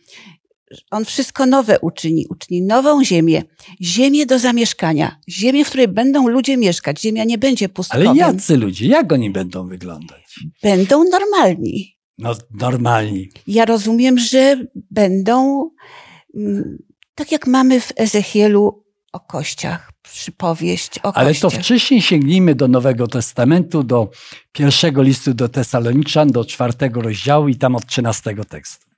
On 0.92 1.06
wszystko 1.06 1.46
nowe 1.46 1.80
uczyni, 1.80 2.26
uczyni 2.30 2.62
nową 2.62 3.04
ziemię, 3.04 3.44
ziemię 3.82 4.26
do 4.26 4.40
zamieszkania, 4.40 5.20
ziemię, 5.30 5.66
w 5.66 5.68
której 5.68 5.88
będą 5.88 6.28
ludzie 6.28 6.58
mieszkać. 6.58 7.02
Ziemia 7.02 7.24
nie 7.24 7.38
będzie 7.38 7.70
pustkowiem. 7.70 8.08
Ale 8.08 8.18
jacy 8.18 8.58
ludzie? 8.58 8.88
Jak 8.88 9.12
oni 9.14 9.30
będą 9.30 9.68
wyglądać? 9.68 10.40
Będą 10.64 11.04
normalni. 11.04 11.96
No, 12.18 12.36
normalni. 12.60 13.30
Ja 13.48 13.66
rozumiem, 13.66 14.20
że 14.20 14.66
będą, 14.92 15.70
mm, 16.36 16.78
tak 17.16 17.32
jak 17.32 17.48
mamy 17.48 17.82
w 17.82 17.92
Ezechielu 17.96 18.84
o 19.14 19.20
kościach, 19.20 19.92
przypowieść 20.02 21.00
o 21.04 21.18
Ale 21.18 21.30
kościach. 21.30 21.52
to 21.52 21.60
wcześniej 21.60 22.02
sięgnijmy 22.02 22.56
do 22.56 22.68
Nowego 22.68 23.08
Testamentu, 23.08 23.84
do 23.84 24.10
pierwszego 24.52 25.02
listu 25.02 25.34
do 25.34 25.50
Tesaloniczan, 25.50 26.28
do 26.28 26.46
czwartego 26.46 27.02
rozdziału 27.02 27.48
i 27.48 27.56
tam 27.56 27.76
od 27.76 27.86
trzynastego 27.86 28.46
tekstu. 28.46 28.89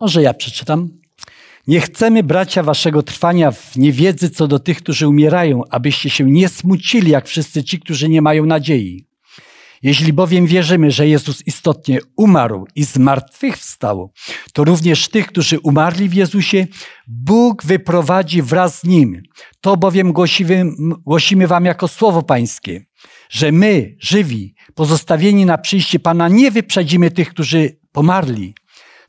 Może 0.00 0.22
ja 0.22 0.34
przeczytam. 0.34 0.88
Nie 1.66 1.80
chcemy, 1.80 2.22
bracia, 2.22 2.62
waszego 2.62 3.02
trwania 3.02 3.50
w 3.50 3.76
niewiedzy 3.76 4.30
co 4.30 4.48
do 4.48 4.58
tych, 4.58 4.78
którzy 4.78 5.08
umierają, 5.08 5.62
abyście 5.70 6.10
się 6.10 6.24
nie 6.30 6.48
smucili, 6.48 7.10
jak 7.10 7.28
wszyscy 7.28 7.64
ci, 7.64 7.80
którzy 7.80 8.08
nie 8.08 8.22
mają 8.22 8.46
nadziei. 8.46 9.06
Jeśli 9.82 10.12
bowiem 10.12 10.46
wierzymy, 10.46 10.90
że 10.90 11.08
Jezus 11.08 11.46
istotnie 11.46 11.98
umarł 12.16 12.66
i 12.74 12.84
zmartwychwstał, 12.84 14.12
to 14.52 14.64
również 14.64 15.08
tych, 15.08 15.26
którzy 15.26 15.60
umarli 15.60 16.08
w 16.08 16.14
Jezusie, 16.14 16.66
Bóg 17.06 17.64
wyprowadzi 17.64 18.42
wraz 18.42 18.80
z 18.80 18.84
Nim. 18.84 19.22
To 19.60 19.76
bowiem 19.76 20.12
głosimy, 20.12 20.64
głosimy 21.06 21.46
wam 21.46 21.64
jako 21.64 21.88
słowo 21.88 22.22
pańskie, 22.22 22.84
że 23.30 23.52
my, 23.52 23.96
żywi, 24.00 24.54
pozostawieni 24.74 25.46
na 25.46 25.58
przyjście 25.58 25.98
Pana, 25.98 26.28
nie 26.28 26.50
wyprzedzimy 26.50 27.10
tych, 27.10 27.28
którzy 27.30 27.78
pomarli. 27.92 28.54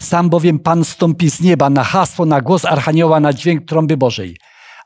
Sam 0.02 0.30
bowiem 0.30 0.60
Pan 0.60 0.86
stąpi 0.86 1.30
z 1.30 1.42
nieba 1.42 1.70
na 1.70 1.84
hasło, 1.84 2.26
na 2.26 2.42
głos 2.42 2.66
Archanioła, 2.66 3.20
na 3.20 3.34
dźwięk 3.34 3.66
trąby 3.68 3.98
Bożej, 3.98 4.38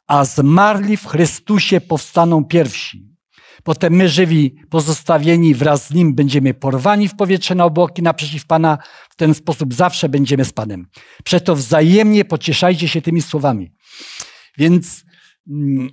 a 0.07 0.25
zmarli 0.25 0.97
w 0.97 1.07
Chrystusie 1.07 1.81
powstaną 1.81 2.45
pierwsi. 2.45 3.09
Potem 3.63 3.93
my 3.93 4.09
żywi, 4.09 4.55
pozostawieni 4.69 5.55
wraz 5.55 5.87
z 5.87 5.93
Nim, 5.93 6.15
będziemy 6.15 6.53
porwani 6.53 7.07
w 7.07 7.15
powietrze 7.15 7.55
na 7.55 7.65
obłoki 7.65 8.01
naprzeciw 8.01 8.45
Pana. 8.45 8.77
W 9.09 9.15
ten 9.15 9.33
sposób 9.33 9.73
zawsze 9.73 10.09
będziemy 10.09 10.45
z 10.45 10.53
Panem. 10.53 10.87
Przeto 11.23 11.55
wzajemnie 11.55 12.25
pocieszajcie 12.25 12.87
się 12.87 13.01
tymi 13.01 13.21
słowami. 13.21 13.71
Więc 14.57 15.03
mm, 15.49 15.89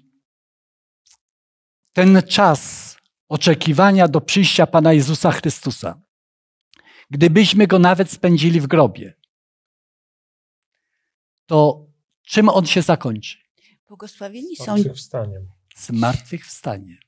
ten 1.92 2.22
czas 2.28 2.96
oczekiwania 3.28 4.08
do 4.08 4.20
przyjścia 4.20 4.66
Pana 4.66 4.92
Jezusa 4.92 5.32
Chrystusa, 5.32 6.00
gdybyśmy 7.10 7.66
go 7.66 7.78
nawet 7.78 8.10
spędzili 8.10 8.60
w 8.60 8.66
grobie, 8.66 9.14
to 11.46 11.86
czym 12.22 12.48
on 12.48 12.66
się 12.66 12.82
zakończy? 12.82 13.38
Błogosławieni 13.88 14.56
są. 14.56 14.64
Zmartwychwstaniem. 14.64 15.48
Zmartwychwstanie. 15.76 16.98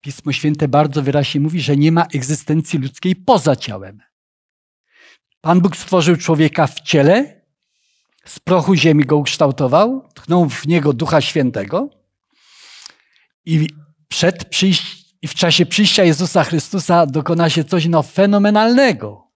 Pismo 0.00 0.32
Święte 0.32 0.68
bardzo 0.68 1.02
wyraźnie 1.02 1.40
mówi, 1.40 1.60
że 1.60 1.76
nie 1.76 1.92
ma 1.92 2.06
egzystencji 2.14 2.78
ludzkiej 2.78 3.16
poza 3.16 3.56
ciałem. 3.56 4.02
Pan 5.40 5.60
Bóg 5.60 5.76
stworzył 5.76 6.16
człowieka 6.16 6.66
w 6.66 6.80
ciele, 6.80 7.40
z 8.24 8.38
prochu 8.38 8.74
ziemi 8.74 9.04
go 9.04 9.16
ukształtował, 9.16 10.08
tchnął 10.14 10.48
w 10.48 10.66
niego 10.66 10.92
Ducha 10.92 11.20
Świętego 11.20 11.90
i 13.44 13.68
przed 14.08 14.44
przyjść, 14.44 15.03
i 15.24 15.28
w 15.28 15.34
czasie 15.34 15.66
przyjścia 15.66 16.04
Jezusa 16.04 16.44
Chrystusa 16.44 17.06
dokona 17.06 17.50
się 17.50 17.64
coś 17.64 17.86
no, 17.86 18.02
fenomenalnego, 18.02 19.30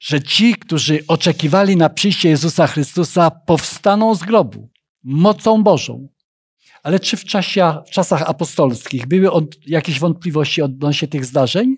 że 0.00 0.22
ci, 0.22 0.54
którzy 0.54 1.04
oczekiwali 1.08 1.76
na 1.76 1.88
przyjście 1.88 2.28
Jezusa 2.28 2.66
Chrystusa, 2.66 3.30
powstaną 3.30 4.14
z 4.14 4.22
grobu 4.22 4.68
mocą 5.04 5.62
Bożą. 5.62 6.08
Ale 6.82 7.00
czy 7.00 7.16
w, 7.16 7.24
czasie, 7.24 7.74
w 7.86 7.90
czasach 7.90 8.22
apostolskich 8.22 9.06
były 9.06 9.30
od, 9.30 9.66
jakieś 9.66 9.98
wątpliwości 9.98 10.62
odnośnie 10.62 11.08
tych 11.08 11.24
zdarzeń? 11.24 11.76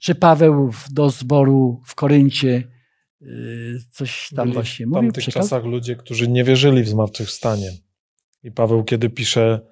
Czy 0.00 0.14
Paweł 0.14 0.72
do 0.90 1.10
zboru 1.10 1.82
w 1.86 1.94
Koryncie 1.94 2.62
yy, 3.20 3.78
coś 3.90 4.28
tam 4.36 4.44
Byli 4.44 4.54
właśnie 4.54 4.86
w 4.86 4.88
mówił? 4.88 5.02
tamtych 5.02 5.22
przekazał? 5.22 5.42
czasach 5.42 5.64
ludzie, 5.64 5.96
którzy 5.96 6.28
nie 6.28 6.44
wierzyli 6.44 6.82
w 6.82 6.88
zmartwychwstanie. 6.88 7.70
I 8.42 8.50
Paweł, 8.52 8.84
kiedy 8.84 9.10
pisze 9.10 9.69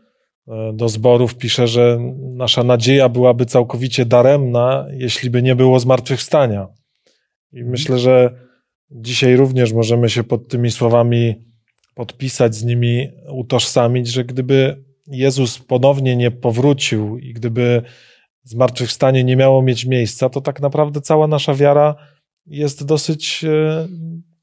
do 0.73 0.89
zborów, 0.89 1.37
pisze, 1.37 1.67
że 1.67 1.99
nasza 2.19 2.65
nadzieja 2.65 3.09
byłaby 3.09 3.47
całkowicie 3.47 4.07
daremna, 4.07 4.87
jeśli 4.93 5.31
by 5.31 5.43
nie 5.43 5.57
było 5.57 5.81
zmartwychwstania. 5.81 6.69
I 7.53 7.65
myślę, 7.65 7.99
że 7.99 8.31
dzisiaj 8.91 9.37
również 9.37 9.73
możemy 9.73 10.11
się 10.11 10.25
pod 10.25 10.49
tymi 10.49 10.71
słowami 10.71 11.35
podpisać, 11.95 12.55
z 12.55 12.65
nimi 12.65 13.09
utożsamić, 13.31 14.09
że 14.09 14.25
gdyby 14.25 14.85
Jezus 15.07 15.59
ponownie 15.59 16.17
nie 16.17 16.31
powrócił 16.31 17.19
i 17.19 17.33
gdyby 17.33 17.83
zmartwychwstanie 18.43 19.25
nie 19.25 19.37
miało 19.37 19.63
mieć 19.63 19.85
miejsca, 19.85 20.29
to 20.29 20.41
tak 20.41 20.61
naprawdę 20.61 21.01
cała 21.01 21.27
nasza 21.27 21.55
wiara 21.55 21.95
jest 22.47 22.85
dosyć 22.85 23.45
e, 23.45 23.89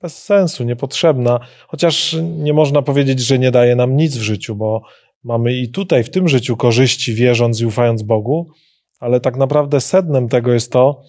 bez 0.01 0.23
sensu, 0.23 0.63
niepotrzebna. 0.63 1.39
Chociaż 1.67 2.15
nie 2.21 2.53
można 2.53 2.81
powiedzieć, 2.81 3.19
że 3.19 3.39
nie 3.39 3.51
daje 3.51 3.75
nam 3.75 3.97
nic 3.97 4.17
w 4.17 4.21
życiu, 4.21 4.55
bo 4.55 4.81
mamy 5.25 5.53
i 5.53 5.69
tutaj, 5.69 6.03
w 6.03 6.09
tym 6.09 6.27
życiu 6.27 6.57
korzyści, 6.57 7.13
wierząc 7.13 7.61
i 7.61 7.65
ufając 7.65 8.03
Bogu, 8.03 8.51
ale 8.99 9.19
tak 9.19 9.37
naprawdę 9.37 9.81
sednem 9.81 10.29
tego 10.29 10.53
jest 10.53 10.71
to, 10.71 11.01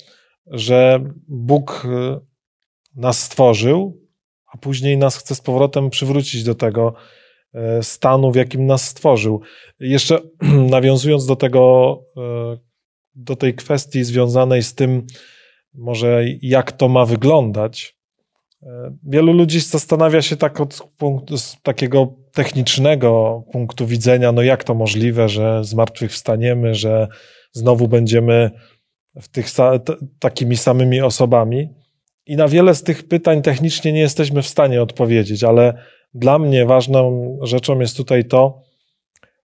że 0.46 1.00
Bóg 1.28 1.86
e, 1.90 2.20
nas 2.94 3.22
stworzył, 3.22 4.00
a 4.52 4.58
później 4.58 4.98
nas 4.98 5.16
chce 5.16 5.34
z 5.34 5.40
powrotem 5.40 5.90
przywrócić 5.90 6.44
do 6.44 6.54
tego 6.54 6.94
e, 7.54 7.82
stanu, 7.82 8.32
w 8.32 8.36
jakim 8.36 8.66
nas 8.66 8.88
stworzył. 8.88 9.40
Jeszcze 9.80 10.18
nawiązując 10.76 11.26
do 11.26 11.36
tego, 11.36 11.98
e, 12.16 12.56
do 13.14 13.36
tej 13.36 13.54
kwestii 13.54 14.04
związanej 14.04 14.62
z 14.62 14.74
tym, 14.74 15.06
może 15.74 16.24
jak 16.42 16.72
to 16.72 16.88
ma 16.88 17.04
wyglądać. 17.04 17.95
E, 18.62 18.96
Wielu 19.02 19.32
ludzi 19.32 19.60
zastanawia 19.60 20.22
się 20.22 20.36
tak 20.36 20.60
od 20.60 20.88
punktu, 20.98 21.38
z 21.38 21.56
takiego 21.62 22.14
technicznego 22.32 23.42
punktu 23.52 23.86
widzenia, 23.86 24.32
no 24.32 24.42
jak 24.42 24.64
to 24.64 24.74
możliwe, 24.74 25.28
że 25.28 25.64
zmartwychwstaniemy, 25.64 26.74
że 26.74 27.08
znowu 27.52 27.88
będziemy 27.88 28.50
w 29.20 29.28
tych 29.28 29.46
takimi 30.18 30.56
samymi 30.56 31.00
osobami. 31.00 31.68
I 32.26 32.36
na 32.36 32.48
wiele 32.48 32.74
z 32.74 32.82
tych 32.82 33.08
pytań 33.08 33.42
technicznie 33.42 33.92
nie 33.92 34.00
jesteśmy 34.00 34.42
w 34.42 34.46
stanie 34.46 34.82
odpowiedzieć, 34.82 35.44
ale 35.44 35.74
dla 36.14 36.38
mnie 36.38 36.66
ważną 36.66 37.38
rzeczą 37.42 37.80
jest 37.80 37.96
tutaj 37.96 38.24
to, 38.24 38.62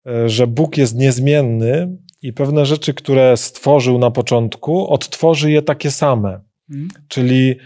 e, 0.06 0.28
że 0.28 0.46
Bóg 0.46 0.76
jest 0.76 0.94
niezmienny 0.94 1.96
i 2.22 2.32
pewne 2.32 2.66
rzeczy, 2.66 2.94
które 2.94 3.36
stworzył 3.36 3.98
na 3.98 4.10
początku, 4.10 4.88
odtworzy 4.88 5.50
je 5.50 5.62
takie 5.62 5.90
same. 5.90 6.40
Mhm. 6.70 6.88
Czyli 7.08 7.56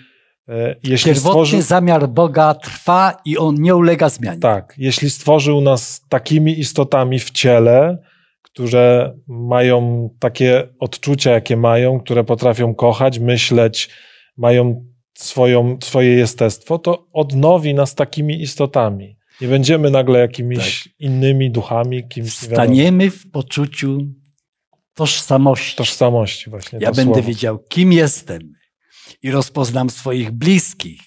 jeśli 0.83 1.09
Pierwotny 1.09 1.15
stworzył, 1.15 1.63
zamiar 1.63 2.09
Boga 2.09 2.55
trwa 2.55 3.21
i 3.25 3.39
on 3.39 3.55
nie 3.55 3.77
ulega 3.77 4.09
zmianie. 4.09 4.41
tak, 4.41 4.75
jeśli 4.79 5.11
stworzył 5.11 5.61
nas 5.61 6.05
takimi 6.09 6.61
istotami 6.61 7.19
w 7.19 7.31
ciele, 7.31 7.99
które 8.43 9.15
mają 9.29 10.09
takie 10.19 10.69
odczucia, 10.79 11.31
jakie 11.31 11.57
mają, 11.57 12.01
które 12.01 12.25
potrafią 12.25 12.75
kochać, 12.75 13.19
myśleć, 13.19 13.91
mają 14.37 14.85
swoją, 15.15 15.79
swoje 15.83 16.09
jestestwo, 16.15 16.79
to 16.79 17.07
odnowi 17.13 17.75
nas 17.75 17.95
takimi 17.95 18.43
istotami. 18.43 19.17
Nie 19.41 19.49
będziemy 19.49 19.91
nagle 19.91 20.19
jakimiś 20.19 20.89
innymi 20.99 21.51
duchami, 21.51 22.09
kimś 22.09 22.33
Staniemy 22.33 23.11
w 23.11 23.31
poczuciu 23.31 23.99
tożsamości. 24.95 25.77
tożsamości 25.77 26.51
właśnie. 26.51 26.79
Ja 26.83 26.91
to 26.91 26.97
będę 26.97 27.15
słowo. 27.15 27.29
wiedział, 27.29 27.59
kim 27.59 27.93
jestem 27.93 28.60
i 29.23 29.31
rozpoznam 29.31 29.91
swoich 29.91 30.31
bliskich 30.31 31.01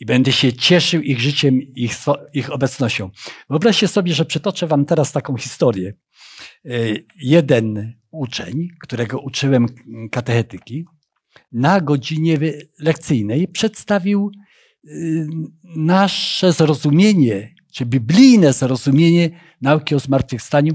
i 0.00 0.06
będę 0.06 0.32
się 0.32 0.52
cieszył 0.52 1.02
ich 1.02 1.20
życiem, 1.20 1.60
ich, 1.62 1.94
ich 2.32 2.52
obecnością. 2.52 3.10
Wyobraźcie 3.50 3.88
sobie, 3.88 4.14
że 4.14 4.24
przytoczę 4.24 4.66
wam 4.66 4.84
teraz 4.84 5.12
taką 5.12 5.36
historię. 5.36 5.94
Y, 6.66 7.06
Jeden 7.16 7.94
uczeń, 8.10 8.68
którego 8.82 9.20
uczyłem 9.20 9.66
katechetyki, 10.10 10.84
na 11.52 11.80
godzinie 11.80 12.38
lekcyjnej 12.78 13.48
przedstawił 13.48 14.30
y, 14.84 15.26
nasze 15.76 16.52
zrozumienie, 16.52 17.54
czy 17.72 17.86
biblijne 17.86 18.52
zrozumienie 18.52 19.30
nauki 19.60 19.94
o 19.94 19.98
zmartwychwstaniu 19.98 20.74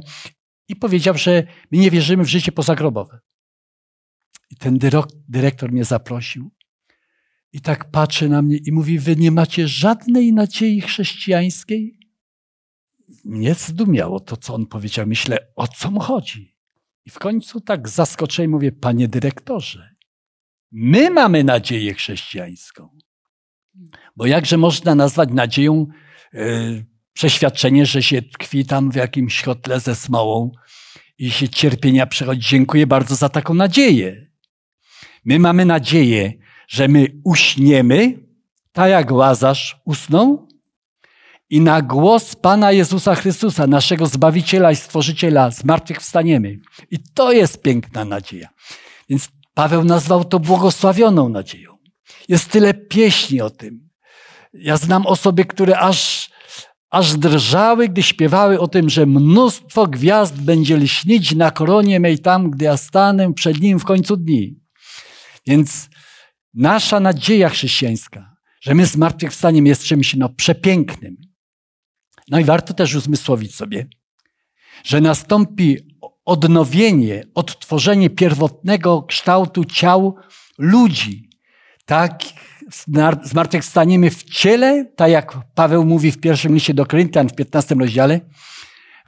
i 0.68 0.76
powiedział, 0.76 1.18
że 1.18 1.44
my 1.72 1.78
nie 1.78 1.92
wierzymy 1.92 2.24
w 2.24 2.30
życie 2.30 2.52
pozagrobowe. 2.52 3.20
I 4.52 4.56
ten 4.56 4.78
dyrektor 5.28 5.72
mnie 5.72 5.86
zaprosił 5.86 6.52
i 7.56 7.62
tak 7.62 7.92
patrzy 7.92 8.30
na 8.30 8.42
mnie 8.42 8.58
i 8.58 8.72
mówi, 8.72 9.00
wy 9.00 9.16
nie 9.16 9.32
macie 9.32 9.68
żadnej 9.68 10.34
nadziei 10.34 10.82
chrześcijańskiej? 10.82 12.00
Mnie 13.26 13.54
zdumiało 13.54 14.20
to, 14.20 14.38
co 14.38 14.56
on 14.56 14.66
powiedział. 14.66 15.08
Myślę, 15.08 15.38
o 15.56 15.68
co 15.68 15.92
mu 15.92 16.00
chodzi? 16.00 16.56
I 17.06 17.10
w 17.10 17.20
końcu 17.20 17.62
tak 17.62 17.90
zaskoczenie 17.90 18.48
mówię, 18.48 18.72
panie 18.72 19.08
dyrektorze, 19.08 19.96
my 20.72 21.10
mamy 21.10 21.44
nadzieję 21.44 21.94
chrześcijańską. 21.94 22.90
Bo 24.16 24.26
jakże 24.26 24.58
można 24.58 24.96
nazwać 24.96 25.30
nadzieją 25.32 25.88
e, 26.34 26.48
przeświadczenie, 27.14 27.86
że 27.86 28.04
się 28.04 28.22
tkwi 28.22 28.66
tam 28.66 28.92
w 28.92 28.96
jakimś 28.96 29.42
kotle 29.42 29.80
ze 29.80 29.96
smołą 29.96 30.52
i 31.18 31.32
się 31.32 31.50
cierpienia 31.50 32.06
przechodzi. 32.06 32.50
Dziękuję 32.50 32.88
bardzo 32.88 33.16
za 33.16 33.30
taką 33.30 33.54
nadzieję. 33.54 34.28
My 35.26 35.40
mamy 35.40 35.66
nadzieję, 35.66 36.45
że 36.68 36.88
my 36.88 37.08
uśniemy, 37.24 38.20
tak 38.72 38.90
jak 38.90 39.12
Łazarz 39.12 39.82
usnął, 39.86 40.48
i 41.50 41.62
na 41.62 41.82
głos 41.82 42.36
Pana 42.36 42.72
Jezusa 42.72 43.16
Chrystusa, 43.16 43.68
naszego 43.68 44.06
Zbawiciela 44.06 44.72
i 44.72 44.76
Stworzyciela, 44.76 45.52
zmartwychwstaniemy. 45.52 46.60
I 46.92 47.00
to 47.14 47.32
jest 47.32 47.62
piękna 47.62 48.06
nadzieja. 48.06 48.50
Więc 49.10 49.30
Paweł 49.54 49.84
nazwał 49.84 50.26
to 50.26 50.40
błogosławioną 50.40 51.30
nadzieją. 51.30 51.78
Jest 52.28 52.50
tyle 52.50 52.74
pieśni 52.74 53.42
o 53.42 53.50
tym. 53.50 53.90
Ja 54.54 54.78
znam 54.78 55.08
osoby, 55.08 55.46
które 55.46 55.80
aż, 55.80 56.30
aż 56.90 57.18
drżały, 57.18 57.90
gdy 57.90 58.04
śpiewały 58.04 58.60
o 58.60 58.68
tym, 58.68 58.90
że 58.90 59.06
mnóstwo 59.06 59.88
gwiazd 59.88 60.42
będzie 60.42 60.78
lśnić 60.78 61.36
na 61.36 61.52
koronie 61.52 62.00
mej 62.00 62.20
tam, 62.20 62.52
gdy 62.52 62.66
ja 62.66 62.78
stanę 62.78 63.34
przed 63.34 63.62
nim 63.62 63.80
w 63.80 63.86
końcu 63.86 64.18
dni. 64.18 64.56
Więc 65.48 65.90
nasza 66.56 67.00
nadzieja 67.00 67.50
chrześcijańska, 67.50 68.36
że 68.62 68.76
my 68.76 68.86
zmartwychwstaniem 68.86 69.66
jest 69.66 69.84
czymś 69.84 70.16
no, 70.16 70.30
przepięknym. 70.30 71.18
No 72.30 72.40
i 72.40 72.44
warto 72.44 72.74
też 72.74 72.96
uzmysłowić 72.96 73.56
sobie, 73.56 73.88
że 74.84 75.02
nastąpi 75.02 75.78
odnowienie, 76.26 77.24
odtworzenie 77.36 78.10
pierwotnego 78.10 79.04
kształtu 79.04 79.66
ciał 79.66 80.16
ludzi. 80.58 81.30
Tak 81.86 82.20
zmar- 82.72 83.28
zmartwychwstaniemy 83.28 84.12
w 84.12 84.24
ciele, 84.24 84.86
tak 84.96 85.12
jak 85.12 85.38
Paweł 85.56 85.86
mówi 85.86 86.12
w 86.12 86.20
pierwszym 86.20 86.54
liście 86.54 86.74
do 86.74 86.86
Koryntian 86.86 87.30
w 87.30 87.36
15 87.36 87.76
rozdziale, 87.76 88.20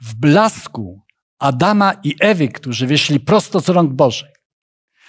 w 0.00 0.14
blasku 0.14 1.02
Adama 1.38 1.92
i 2.04 2.14
Ewy, 2.20 2.48
którzy 2.48 2.86
wyszli 2.86 3.20
prosto 3.20 3.60
z 3.60 3.68
rąk 3.68 3.92
Bożych. 3.92 4.28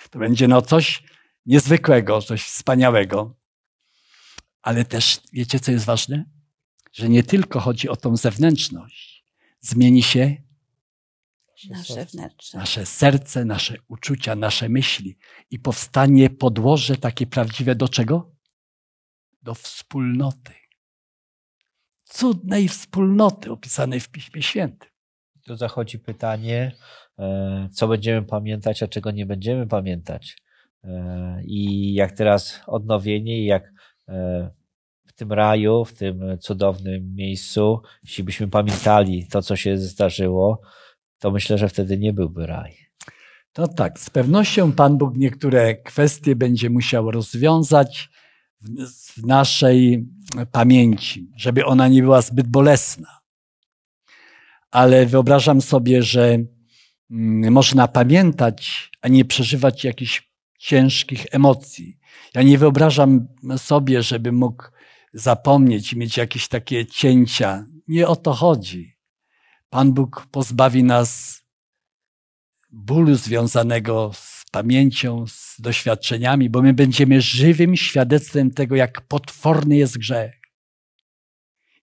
To 0.09 0.19
będzie 0.19 0.47
no 0.47 0.61
coś 0.61 1.03
niezwykłego, 1.49 2.21
coś 2.21 2.43
wspaniałego. 2.43 3.35
Ale 4.61 4.85
też 4.85 5.21
wiecie, 5.33 5.59
co 5.59 5.71
jest 5.71 5.85
ważne? 5.85 6.25
Że 6.93 7.09
nie 7.09 7.23
tylko 7.23 7.59
chodzi 7.59 7.89
o 7.89 7.95
tą 7.95 8.17
zewnętrzność. 8.17 9.25
Zmieni 9.59 10.03
się 10.03 10.35
Nasze 11.69 12.05
wnętrze. 12.05 12.57
nasze 12.57 12.85
serce, 12.85 13.45
nasze 13.45 13.75
uczucia, 13.87 14.35
nasze 14.35 14.69
myśli 14.69 15.17
i 15.51 15.59
powstanie 15.59 16.29
podłoże 16.29 16.97
takie 16.97 17.27
prawdziwe 17.27 17.75
do 17.75 17.89
czego? 17.89 18.35
Do 19.41 19.55
wspólnoty. 19.55 20.53
Cudnej 22.03 22.67
wspólnoty 22.67 23.51
opisanej 23.51 23.99
w 23.99 24.09
Piśmie 24.09 24.41
Świętym. 24.43 24.89
Tu 25.45 25.55
zachodzi 25.55 25.99
pytanie, 25.99 26.75
e, 27.19 27.69
co 27.73 27.87
będziemy 27.87 28.27
pamiętać, 28.27 28.83
a 28.83 28.87
czego 28.87 29.11
nie 29.11 29.25
będziemy 29.25 29.67
pamiętać. 29.67 30.37
E, 30.83 31.41
I 31.45 31.93
jak 31.93 32.11
teraz 32.11 32.59
odnowienie, 32.67 33.45
jak 33.45 33.73
e, 34.07 34.49
w 35.05 35.13
tym 35.13 35.33
raju, 35.33 35.85
w 35.85 35.93
tym 35.93 36.37
cudownym 36.39 37.15
miejscu, 37.15 37.81
jeśli 38.03 38.23
byśmy 38.23 38.47
pamiętali 38.47 39.27
to, 39.27 39.41
co 39.41 39.55
się 39.55 39.77
zdarzyło, 39.77 40.61
to 41.19 41.31
myślę, 41.31 41.57
że 41.57 41.69
wtedy 41.69 41.97
nie 41.97 42.13
byłby 42.13 42.47
raj. 42.47 42.89
To 43.53 43.67
tak, 43.67 43.99
z 43.99 44.09
pewnością 44.09 44.71
Pan 44.71 44.97
Bóg 44.97 45.17
niektóre 45.17 45.75
kwestie 45.75 46.35
będzie 46.35 46.69
musiał 46.69 47.11
rozwiązać 47.11 48.09
w, 48.61 48.85
w 48.85 49.25
naszej 49.25 50.07
pamięci, 50.51 51.31
żeby 51.37 51.65
ona 51.65 51.87
nie 51.87 52.01
była 52.01 52.21
zbyt 52.21 52.47
bolesna. 52.47 53.19
Ale 54.71 55.05
wyobrażam 55.05 55.61
sobie, 55.61 56.03
że 56.03 56.37
mm, 57.11 57.53
można 57.53 57.87
pamiętać, 57.87 58.91
a 59.01 59.07
nie 59.07 59.25
przeżywać 59.25 59.83
jakichś 59.83 60.28
ciężkich 60.59 61.25
emocji. 61.31 61.97
Ja 62.33 62.41
nie 62.43 62.57
wyobrażam 62.57 63.27
sobie, 63.57 64.03
żeby 64.03 64.31
mógł 64.31 64.63
zapomnieć 65.13 65.93
i 65.93 65.97
mieć 65.97 66.17
jakieś 66.17 66.47
takie 66.47 66.85
cięcia. 66.85 67.65
Nie 67.87 68.07
o 68.07 68.15
to 68.15 68.33
chodzi. 68.33 68.95
Pan 69.69 69.93
Bóg 69.93 70.27
pozbawi 70.31 70.83
nas 70.83 71.41
bólu 72.71 73.15
związanego 73.15 74.11
z 74.13 74.45
pamięcią, 74.51 75.25
z 75.27 75.61
doświadczeniami, 75.61 76.49
bo 76.49 76.61
my 76.61 76.73
będziemy 76.73 77.21
żywym 77.21 77.75
świadectwem 77.75 78.51
tego, 78.51 78.75
jak 78.75 79.01
potworny 79.01 79.77
jest 79.77 79.97
grzech. 79.97 80.35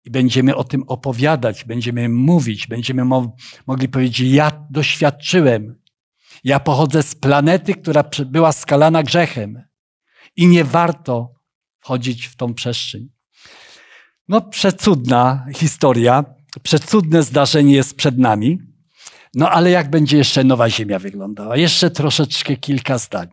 I 0.04 0.10
będziemy 0.10 0.56
o 0.56 0.64
tym 0.64 0.82
opowiadać, 0.82 1.64
będziemy 1.64 2.08
mówić, 2.08 2.66
będziemy 2.66 3.04
mo 3.04 3.36
mogli 3.66 3.88
powiedzieć: 3.88 4.20
Ja 4.20 4.66
doświadczyłem. 4.70 5.85
Ja 6.44 6.60
pochodzę 6.60 7.02
z 7.02 7.14
planety, 7.14 7.74
która 7.74 8.04
była 8.26 8.52
skalana 8.52 9.02
grzechem. 9.02 9.62
I 10.36 10.46
nie 10.46 10.64
warto 10.64 11.34
wchodzić 11.80 12.26
w 12.26 12.36
tą 12.36 12.54
przestrzeń. 12.54 13.08
No, 14.28 14.40
przecudna 14.40 15.46
historia, 15.54 16.24
przecudne 16.62 17.22
zdarzenie 17.22 17.74
jest 17.74 17.96
przed 17.96 18.18
nami. 18.18 18.58
No, 19.34 19.50
ale 19.50 19.70
jak 19.70 19.90
będzie 19.90 20.16
jeszcze 20.16 20.44
nowa 20.44 20.70
Ziemia 20.70 20.98
wyglądała? 20.98 21.56
Jeszcze 21.56 21.90
troszeczkę 21.90 22.56
kilka 22.56 22.98
zdań. 22.98 23.28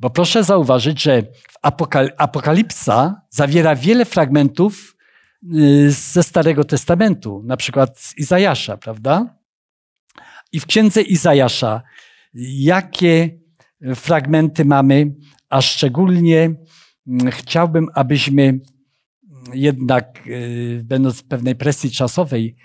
Bo 0.00 0.10
proszę 0.10 0.44
zauważyć, 0.44 1.02
że 1.02 1.22
Apokal 1.62 2.12
Apokalipsa 2.18 3.22
zawiera 3.30 3.76
wiele 3.76 4.04
fragmentów 4.04 4.96
y, 5.54 5.90
ze 5.90 6.22
Starego 6.22 6.64
Testamentu, 6.64 7.42
na 7.44 7.56
przykład 7.56 7.98
z 7.98 8.18
Izajasza, 8.18 8.76
prawda? 8.76 9.41
I 10.52 10.60
w 10.60 10.66
księdze 10.66 11.02
Izajasza, 11.02 11.82
jakie 12.34 13.38
fragmenty 13.94 14.64
mamy, 14.64 15.14
a 15.48 15.62
szczególnie 15.62 16.54
mm, 17.06 17.30
chciałbym, 17.30 17.88
abyśmy 17.94 18.60
jednak, 19.52 20.26
y, 20.26 20.82
będąc 20.84 21.20
w 21.20 21.24
pewnej 21.24 21.54
presji 21.54 21.90
czasowej, 21.90 22.56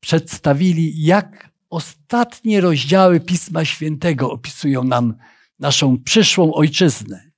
przedstawili, 0.00 1.04
jak 1.04 1.50
ostatnie 1.70 2.60
rozdziały 2.60 3.20
Pisma 3.20 3.64
Świętego 3.64 4.30
opisują 4.30 4.84
nam 4.84 5.14
naszą 5.58 6.02
przyszłą 6.02 6.54
ojczyznę. 6.54 7.30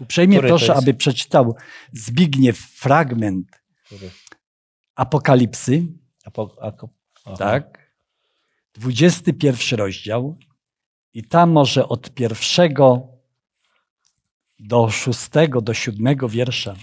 Uprzejmie 0.00 0.36
Który 0.36 0.48
proszę, 0.48 0.74
aby 0.74 0.94
przeczytał 0.94 1.56
Zbigniew 1.92 2.58
fragment 2.58 3.48
Który? 3.86 4.10
Apokalipsy, 4.94 5.86
Apo, 6.24 6.56
ako, 6.60 6.88
tak? 7.38 7.77
21 8.78 9.78
rozdział 9.78 10.36
i 11.14 11.22
tam 11.22 11.50
może 11.50 11.88
od 11.88 12.10
pierwszego 12.10 13.08
do 14.58 14.90
szóstego, 14.90 15.60
do 15.60 15.74
siódmego 15.74 16.28
wiersza. 16.28 16.74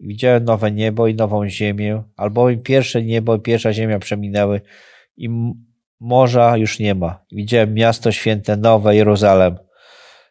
Widziałem 0.00 0.44
nowe 0.44 0.72
niebo 0.72 1.06
i 1.06 1.14
nową 1.14 1.48
ziemię, 1.48 2.02
albowiem 2.16 2.62
pierwsze 2.62 3.02
niebo 3.02 3.36
i 3.36 3.40
pierwsza 3.40 3.72
ziemia 3.72 3.98
przeminęły 3.98 4.60
i 5.16 5.28
morza 6.00 6.56
już 6.56 6.78
nie 6.78 6.94
ma. 6.94 7.24
Widziałem 7.32 7.74
miasto 7.74 8.12
święte, 8.12 8.56
nowe 8.56 8.96
Jeruzalem, 8.96 9.56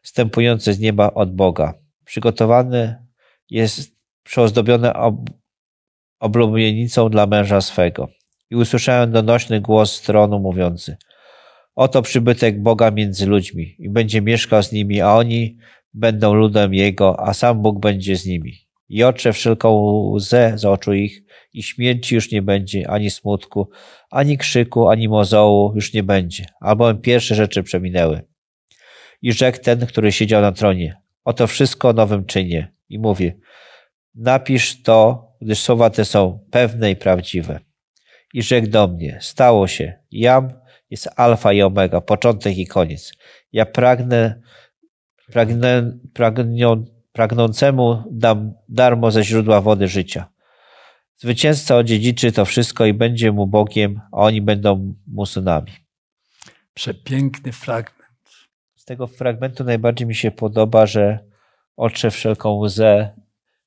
stępujące 0.04 0.73
z 0.73 0.80
nieba 0.80 1.13
od 1.13 1.36
Boga. 1.36 1.73
Przygotowane 2.06 3.06
jest 3.49 3.95
przeozdobione 4.23 4.93
ob, 4.93 5.15
oblubienicą 6.19 7.10
dla 7.10 7.28
męża 7.28 7.62
swego. 7.62 8.08
I 8.51 8.55
usłyszałem 8.55 9.12
donośny 9.12 9.62
głos 9.62 10.01
tronu 10.01 10.39
mówiący 10.39 10.97
Oto 11.75 12.01
przybytek 12.01 12.62
Boga 12.62 12.91
między 12.91 13.25
ludźmi 13.25 13.75
i 13.79 13.89
będzie 13.89 14.21
mieszkał 14.21 14.63
z 14.63 14.71
nimi, 14.71 15.01
a 15.01 15.13
oni 15.13 15.58
będą 15.93 16.34
ludem 16.34 16.73
Jego, 16.73 17.27
a 17.27 17.34
sam 17.34 17.62
Bóg 17.62 17.79
będzie 17.79 18.15
z 18.15 18.25
nimi 18.25 18.65
i 18.89 19.03
otrze 19.03 19.34
wszelką 19.34 19.69
łzę 20.13 20.53
z 20.55 20.65
oczu 20.65 20.93
ich 20.93 21.23
i 21.53 21.63
śmierci 21.63 22.15
już 22.15 22.31
nie 22.31 22.41
będzie, 22.41 22.89
ani 22.89 23.10
smutku, 23.10 23.69
ani 24.12 24.38
krzyku, 24.38 24.89
ani 24.89 25.10
mozołu 25.10 25.71
już 25.75 25.93
nie 25.93 26.03
będzie, 26.03 26.45
albowiem 26.60 27.01
pierwsze 27.01 27.36
rzeczy 27.36 27.63
przeminęły. 27.63 28.21
I 29.21 29.34
rzekł 29.34 29.60
ten, 29.63 29.86
który 29.86 30.12
siedział 30.12 30.41
na 30.41 30.51
tronie, 30.51 31.01
oto 31.23 31.47
wszystko 31.47 31.93
nowym 31.93 32.25
czynię 32.25 32.73
i 32.89 32.99
mówię, 32.99 33.38
napisz 34.15 34.81
to, 34.84 35.27
gdyż 35.41 35.60
słowa 35.60 35.89
te 35.89 36.05
są 36.05 36.39
pewne 36.51 36.91
i 36.91 36.95
prawdziwe. 36.95 37.60
I 38.36 38.41
rzekł 38.41 38.67
do 38.67 38.88
mnie, 38.88 39.17
stało 39.21 39.67
się, 39.67 39.93
jam 40.12 40.50
jest 40.89 41.10
alfa 41.15 41.54
i 41.54 41.62
omega, 41.62 42.02
początek 42.02 42.58
i 42.58 42.67
koniec. 42.67 43.12
Ja 43.52 43.65
pragnę, 43.65 44.41
pragnę, 45.32 45.98
pragnącemu 47.12 48.04
dam 48.12 48.54
darmo 48.69 49.12
ze 49.12 49.24
źródła 49.24 49.62
wody 49.62 49.88
życia. 49.88 50.30
Zwycięzca 51.17 51.76
odziedziczy 51.76 52.32
to 52.32 52.45
wszystko 52.45 52.86
i 52.86 52.93
będzie 52.93 53.32
mu 53.32 53.48
Bogiem, 53.48 54.02
a 54.12 54.17
oni 54.17 54.41
będą 54.41 54.95
mu 55.08 55.26
synami. 55.26 55.71
Przepiękny 56.74 57.52
fragment. 57.52 58.30
Z 58.76 58.86
tego 58.86 59.08
fragmentu 59.08 59.63
najbardziej 59.63 60.08
mi 60.08 60.15
się 60.15 60.32
podoba, 60.32 60.86
że 60.86 61.19
otrze 61.76 62.12
wszelką 62.12 62.50
łzę 62.50 63.13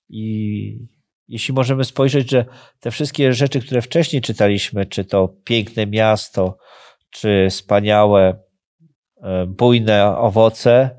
i 0.09 0.98
jeśli 1.29 1.55
możemy 1.55 1.85
spojrzeć, 1.85 2.31
że 2.31 2.45
te 2.81 2.91
wszystkie 2.91 3.33
rzeczy, 3.33 3.61
które 3.61 3.83
wcześniej 3.83 4.23
czytaliśmy, 4.23 4.87
czy 4.87 5.05
to 5.05 5.29
piękne 5.45 5.87
miasto, 5.87 6.59
czy 7.11 7.47
wspaniałe, 7.51 8.43
e, 9.23 9.47
bujne 9.47 10.17
owoce, 10.17 10.99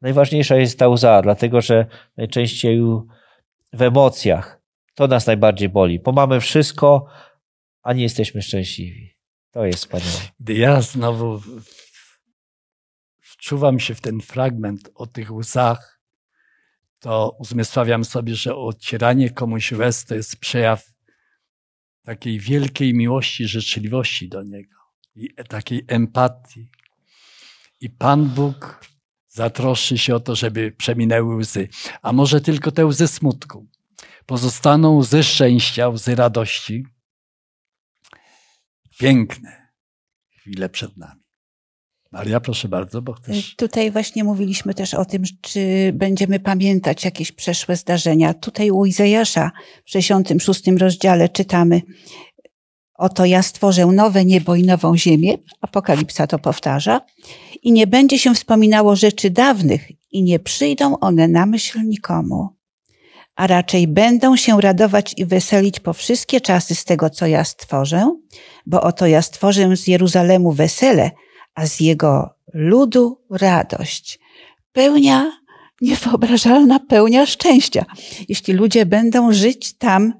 najważniejsza 0.00 0.56
jest 0.56 0.78
ta 0.78 0.88
łza, 0.88 1.22
dlatego 1.22 1.60
że 1.60 1.86
najczęściej 2.16 2.80
w 3.72 3.82
emocjach 3.82 4.62
to 4.94 5.06
nas 5.06 5.26
najbardziej 5.26 5.68
boli, 5.68 6.00
bo 6.00 6.12
mamy 6.12 6.40
wszystko, 6.40 7.06
a 7.82 7.92
nie 7.92 8.02
jesteśmy 8.02 8.42
szczęśliwi. 8.42 9.16
To 9.50 9.64
jest 9.64 9.78
wspaniałe. 9.78 10.20
Gdy 10.40 10.54
ja 10.54 10.80
znowu 10.80 11.40
wczuwam 13.20 13.80
się 13.80 13.94
w 13.94 14.00
ten 14.00 14.20
fragment 14.20 14.90
o 14.94 15.06
tych 15.06 15.32
łzach, 15.32 15.91
to 17.02 17.36
uzmysławiam 17.38 18.04
sobie, 18.04 18.34
że 18.34 18.56
odcieranie 18.56 19.30
komuś 19.30 19.72
łez 19.72 20.04
to 20.04 20.14
jest 20.14 20.36
przejaw 20.36 20.92
takiej 22.02 22.40
wielkiej 22.40 22.94
miłości, 22.94 23.48
życzliwości 23.48 24.28
do 24.28 24.42
Niego 24.42 24.76
i 25.14 25.34
takiej 25.48 25.84
empatii. 25.88 26.68
I 27.80 27.90
Pan 27.90 28.28
Bóg 28.28 28.86
zatroszczy 29.28 29.98
się 29.98 30.14
o 30.14 30.20
to, 30.20 30.36
żeby 30.36 30.72
przeminęły 30.72 31.36
łzy. 31.36 31.68
A 32.02 32.12
może 32.12 32.40
tylko 32.40 32.72
te 32.72 32.86
łzy 32.86 33.08
smutku. 33.08 33.68
Pozostaną 34.26 34.96
łzy 34.96 35.22
szczęścia, 35.22 35.88
łzy 35.88 36.14
radości. 36.14 36.86
Piękne 38.98 39.72
chwile 40.30 40.68
przed 40.68 40.96
nami. 40.96 41.21
Maria, 42.12 42.40
proszę 42.40 42.68
bardzo, 42.68 43.02
bo 43.02 43.12
chcesz. 43.12 43.56
Tutaj 43.56 43.90
właśnie 43.90 44.24
mówiliśmy 44.24 44.74
też 44.74 44.94
o 44.94 45.04
tym, 45.04 45.22
czy 45.40 45.92
będziemy 45.94 46.40
pamiętać 46.40 47.04
jakieś 47.04 47.32
przeszłe 47.32 47.76
zdarzenia. 47.76 48.34
Tutaj 48.34 48.70
u 48.70 48.84
Izajasza 48.84 49.50
w 49.84 49.90
66 49.90 50.66
rozdziale 50.78 51.28
czytamy 51.28 51.82
Oto 53.02 53.24
ja 53.24 53.42
stworzę 53.42 53.86
nowe 53.86 54.24
niebo 54.24 54.54
i 54.54 54.62
nową 54.62 54.96
ziemię. 54.96 55.34
Apokalipsa 55.60 56.26
to 56.26 56.38
powtarza. 56.38 57.00
I 57.62 57.72
nie 57.72 57.86
będzie 57.86 58.18
się 58.18 58.34
wspominało 58.34 58.96
rzeczy 58.96 59.30
dawnych 59.30 59.88
i 60.12 60.22
nie 60.22 60.38
przyjdą 60.38 60.98
one 60.98 61.28
na 61.28 61.46
myśl 61.46 61.80
nikomu. 61.84 62.48
A 63.36 63.46
raczej 63.46 63.88
będą 63.88 64.36
się 64.36 64.60
radować 64.60 65.14
i 65.16 65.26
weselić 65.26 65.80
po 65.80 65.92
wszystkie 65.92 66.40
czasy 66.40 66.74
z 66.74 66.84
tego, 66.84 67.10
co 67.10 67.26
ja 67.26 67.44
stworzę, 67.44 68.16
bo 68.66 68.80
oto 68.80 69.06
ja 69.06 69.22
stworzę 69.22 69.76
z 69.76 69.86
Jeruzalemu 69.86 70.52
wesele, 70.52 71.10
a 71.54 71.66
z 71.66 71.80
jego 71.80 72.30
ludu 72.54 73.20
radość. 73.30 74.18
Pełnia, 74.72 75.32
niewyobrażalna 75.80 76.78
pełnia 76.78 77.26
szczęścia. 77.26 77.84
Jeśli 78.28 78.54
ludzie 78.54 78.86
będą 78.86 79.32
żyć 79.32 79.78
tam 79.78 80.12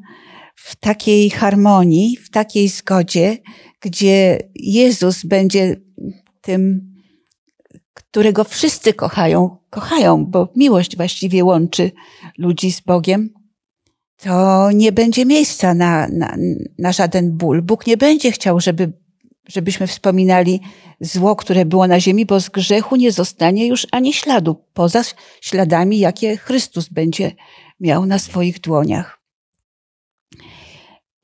w 0.55 0.77
takiej 0.77 1.31
harmonii, 1.31 2.17
w 2.17 2.31
takiej 2.31 2.69
zgodzie, 2.69 3.39
gdzie 3.81 4.39
Jezus 4.55 5.25
będzie 5.25 5.77
tym, 6.41 6.93
którego 7.95 8.45
wszyscy 8.45 8.95
kochają, 8.95 9.57
kochają, 9.71 10.27
bo 10.27 10.53
miłość 10.57 10.97
właściwie 10.97 11.45
łączy 11.45 11.91
ludzi 12.39 12.73
z 12.73 12.81
Bogiem, 12.81 13.31
to 14.17 14.71
nie 14.71 14.93
będzie 14.93 15.27
miejsca 15.27 15.75
na, 15.75 16.09
na, 16.09 16.37
na 16.79 16.93
żaden 16.93 17.37
ból. 17.37 17.63
Bóg 17.63 17.87
nie 17.87 17.97
będzie 17.97 18.33
chciał, 18.33 18.61
żeby, 18.61 18.93
żebyśmy 19.49 19.87
wspominali 19.87 20.61
zło, 21.01 21.37
które 21.37 21.65
było 21.65 21.87
na 21.87 22.01
ziemi, 22.01 22.27
bo 22.27 22.41
z 22.41 22.49
grzechu 22.49 22.97
nie 22.97 23.13
zostanie 23.13 23.67
już 23.67 23.87
ani 23.91 24.13
śladu, 24.13 24.65
poza 24.75 25.03
śladami, 25.41 25.99
jakie 25.99 26.37
Chrystus 26.37 26.89
będzie 26.89 27.33
miał 27.81 28.07
na 28.07 28.19
swoich 28.19 28.61
dłoniach. 28.61 29.23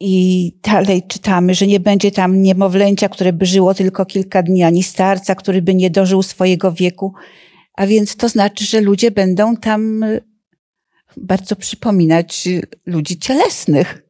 I 0.00 0.52
dalej 0.62 1.02
czytamy, 1.08 1.54
że 1.54 1.66
nie 1.66 1.80
będzie 1.80 2.10
tam 2.10 2.42
niemowlęcia, 2.42 3.08
które 3.08 3.32
by 3.32 3.46
żyło 3.46 3.74
tylko 3.74 4.06
kilka 4.06 4.42
dni, 4.42 4.62
ani 4.62 4.82
starca, 4.82 5.34
który 5.34 5.62
by 5.62 5.74
nie 5.74 5.90
dożył 5.90 6.22
swojego 6.22 6.72
wieku. 6.72 7.12
A 7.74 7.86
więc 7.86 8.16
to 8.16 8.28
znaczy, 8.28 8.64
że 8.64 8.80
ludzie 8.80 9.10
będą 9.10 9.56
tam 9.56 10.04
bardzo 11.16 11.56
przypominać 11.56 12.48
ludzi 12.86 13.18
cielesnych. 13.18 14.07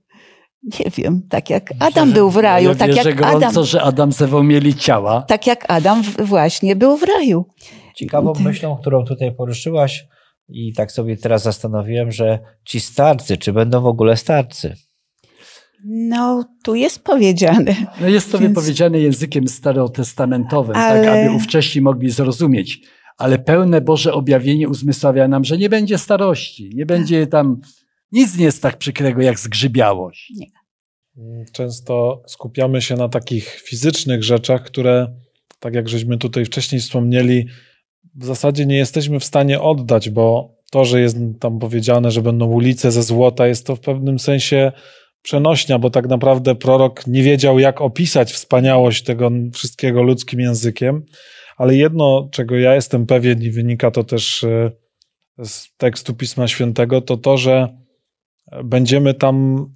Nie 0.62 0.90
wiem, 0.96 1.22
tak 1.28 1.50
jak 1.50 1.70
Adam 1.80 2.12
był 2.12 2.30
w 2.30 2.36
raju, 2.36 2.68
ja 2.68 2.74
tak 2.74 2.94
wierzę 2.94 3.08
jak 3.08 3.18
gorąco, 3.18 3.46
Adam, 3.46 3.64
że 3.64 3.82
Adam 3.82 4.12
z 4.12 4.22
Ewą 4.22 4.42
mieli 4.42 4.74
ciała. 4.74 5.22
tak 5.22 5.46
jak 5.46 5.64
Adam 5.68 6.02
właśnie 6.18 6.76
był 6.76 6.96
w 6.96 7.02
raju. 7.02 7.44
Ciekawą 7.96 8.32
Tak. 8.32 8.42
myślą, 8.42 8.76
którą 8.76 9.04
tutaj 9.04 9.32
poruszyłaś 9.34 10.06
i 10.48 10.72
tak 10.74 10.92
sobie 10.92 11.16
teraz 11.16 11.42
zastanowiłem, 11.42 12.12
że 12.12 12.38
ci 12.64 12.80
starcy, 12.80 13.36
czy 13.36 13.52
będą 13.52 13.80
w 13.80 13.86
ogóle 13.86 14.16
starcy? 14.16 14.74
No, 15.84 16.44
tu 16.64 16.74
jest 16.74 17.04
powiedziane. 17.04 17.74
No 18.00 18.08
jest 18.08 18.32
to 18.32 18.38
Więc- 18.38 18.48
wypowiedziane 18.50 18.98
językiem 19.00 19.48
starotestamentowym, 19.48 20.76
Ale- 20.76 21.04
tak 21.04 21.18
aby 21.26 21.36
ówcześni 21.36 21.80
mogli 21.80 22.10
zrozumieć. 22.10 22.80
Ale 23.18 23.38
pełne 23.38 23.80
Boże 23.80 24.12
objawienie 24.12 24.68
uzmysławia 24.68 25.28
nam, 25.28 25.44
że 25.44 25.58
nie 25.58 25.68
będzie 25.68 25.98
starości, 25.98 26.70
nie 26.74 26.86
będzie 26.86 27.26
tam, 27.26 27.60
nic 28.12 28.38
nie 28.38 28.44
jest 28.44 28.62
tak 28.62 28.78
przykrego 28.78 29.22
jak 29.22 29.38
zgrzybiałość. 29.38 30.32
Często 31.52 32.22
skupiamy 32.26 32.82
się 32.82 32.94
na 32.94 33.08
takich 33.08 33.60
fizycznych 33.60 34.24
rzeczach, 34.24 34.62
które, 34.62 35.14
tak 35.60 35.74
jak 35.74 35.88
żeśmy 35.88 36.18
tutaj 36.18 36.44
wcześniej 36.44 36.80
wspomnieli, 36.80 37.46
w 38.14 38.24
zasadzie 38.24 38.66
nie 38.66 38.76
jesteśmy 38.76 39.20
w 39.20 39.24
stanie 39.24 39.60
oddać, 39.60 40.10
bo 40.10 40.56
to, 40.70 40.84
że 40.84 41.00
jest 41.00 41.16
tam 41.40 41.58
powiedziane, 41.58 42.10
że 42.10 42.22
będą 42.22 42.46
ulice 42.46 42.92
ze 42.92 43.02
złota, 43.02 43.46
jest 43.46 43.66
to 43.66 43.76
w 43.76 43.80
pewnym 43.80 44.18
sensie 44.18 44.72
przenośnia, 45.22 45.78
bo 45.78 45.90
tak 45.90 46.08
naprawdę 46.08 46.54
prorok 46.54 47.06
nie 47.06 47.22
wiedział, 47.22 47.58
jak 47.58 47.80
opisać 47.80 48.32
wspaniałość 48.32 49.02
tego 49.02 49.30
wszystkiego 49.54 50.02
ludzkim 50.02 50.40
językiem. 50.40 51.02
Ale 51.56 51.76
jedno, 51.76 52.28
czego 52.32 52.56
ja 52.56 52.74
jestem 52.74 53.06
pewien 53.06 53.42
i 53.42 53.50
wynika 53.50 53.90
to 53.90 54.04
też 54.04 54.44
e, 54.44 54.70
z 55.44 55.76
tekstu 55.76 56.14
Pisma 56.14 56.48
Świętego, 56.48 57.00
to 57.00 57.16
to, 57.16 57.36
że 57.36 57.68
będziemy 58.64 59.14
tam 59.14 59.66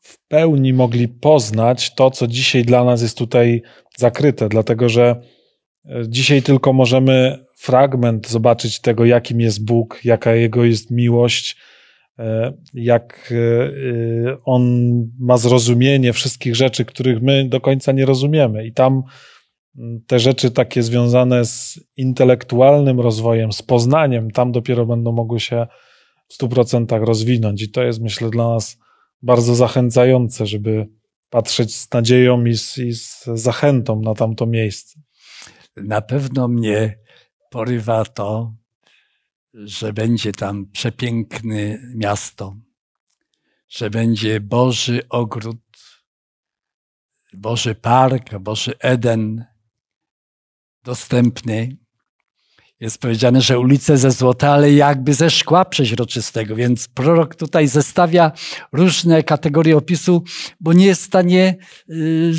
w 0.00 0.28
pełni 0.28 0.72
mogli 0.72 1.08
poznać 1.08 1.94
to, 1.94 2.10
co 2.10 2.26
dzisiaj 2.26 2.64
dla 2.64 2.84
nas 2.84 3.02
jest 3.02 3.18
tutaj 3.18 3.62
zakryte, 3.96 4.48
dlatego 4.48 4.88
że 4.88 5.22
e, 5.84 6.02
dzisiaj 6.08 6.42
tylko 6.42 6.72
możemy 6.72 7.46
fragment 7.56 8.28
zobaczyć 8.28 8.80
tego, 8.80 9.04
jakim 9.04 9.40
jest 9.40 9.64
Bóg, 9.64 10.00
jaka 10.04 10.34
Jego 10.34 10.64
jest 10.64 10.90
miłość, 10.90 11.56
e, 12.18 12.52
jak 12.74 13.32
e, 13.32 14.36
On 14.44 14.90
ma 15.18 15.36
zrozumienie 15.36 16.12
wszystkich 16.12 16.56
rzeczy, 16.56 16.84
których 16.84 17.22
my 17.22 17.48
do 17.48 17.60
końca 17.60 17.92
nie 17.92 18.06
rozumiemy. 18.06 18.66
I 18.66 18.72
tam 18.72 19.02
m, 19.78 20.00
te 20.06 20.18
rzeczy 20.18 20.50
takie 20.50 20.82
związane 20.82 21.44
z 21.44 21.80
intelektualnym 21.96 23.00
rozwojem, 23.00 23.52
z 23.52 23.62
poznaniem, 23.62 24.30
tam 24.30 24.52
dopiero 24.52 24.86
będą 24.86 25.12
mogły 25.12 25.40
się 25.40 25.66
w 26.28 26.34
stu 26.34 26.48
procentach 26.48 27.02
rozwinąć. 27.02 27.62
I 27.62 27.70
to 27.70 27.82
jest, 27.82 28.00
myślę, 28.00 28.30
dla 28.30 28.48
nas 28.48 28.78
bardzo 29.22 29.54
zachęcające, 29.54 30.46
żeby 30.46 30.88
patrzeć 31.30 31.76
z 31.76 31.92
nadzieją 31.92 32.44
i 32.44 32.56
z, 32.56 32.78
i 32.78 32.92
z 32.92 33.24
zachętą 33.24 34.00
na 34.00 34.14
tamto 34.14 34.46
miejsce. 34.46 35.00
Na 35.76 36.00
pewno 36.00 36.48
mnie 36.48 36.98
porywa 37.50 38.04
to, 38.04 38.54
że 39.54 39.92
będzie 39.92 40.32
tam 40.32 40.66
przepiękne 40.66 41.78
miasto, 41.94 42.56
że 43.68 43.90
będzie 43.90 44.40
Boży 44.40 45.08
ogród, 45.08 45.56
Boży 47.32 47.74
park, 47.74 48.38
Boży 48.38 48.78
Eden 48.78 49.44
dostępny. 50.84 51.76
Jest 52.80 52.98
powiedziane, 52.98 53.40
że 53.40 53.58
ulice 53.58 53.98
ze 53.98 54.10
złota, 54.10 54.52
ale 54.52 54.72
jakby 54.72 55.14
ze 55.14 55.30
szkła 55.30 55.64
przeźroczystego, 55.64 56.56
więc 56.56 56.88
prorok 56.88 57.34
tutaj 57.34 57.68
zestawia 57.68 58.32
różne 58.72 59.22
kategorie 59.22 59.76
opisu, 59.76 60.24
bo 60.60 60.72
nie 60.72 60.86
jest 60.86 61.02
w 61.02 61.06
stanie 61.06 61.56
y, 61.90 62.32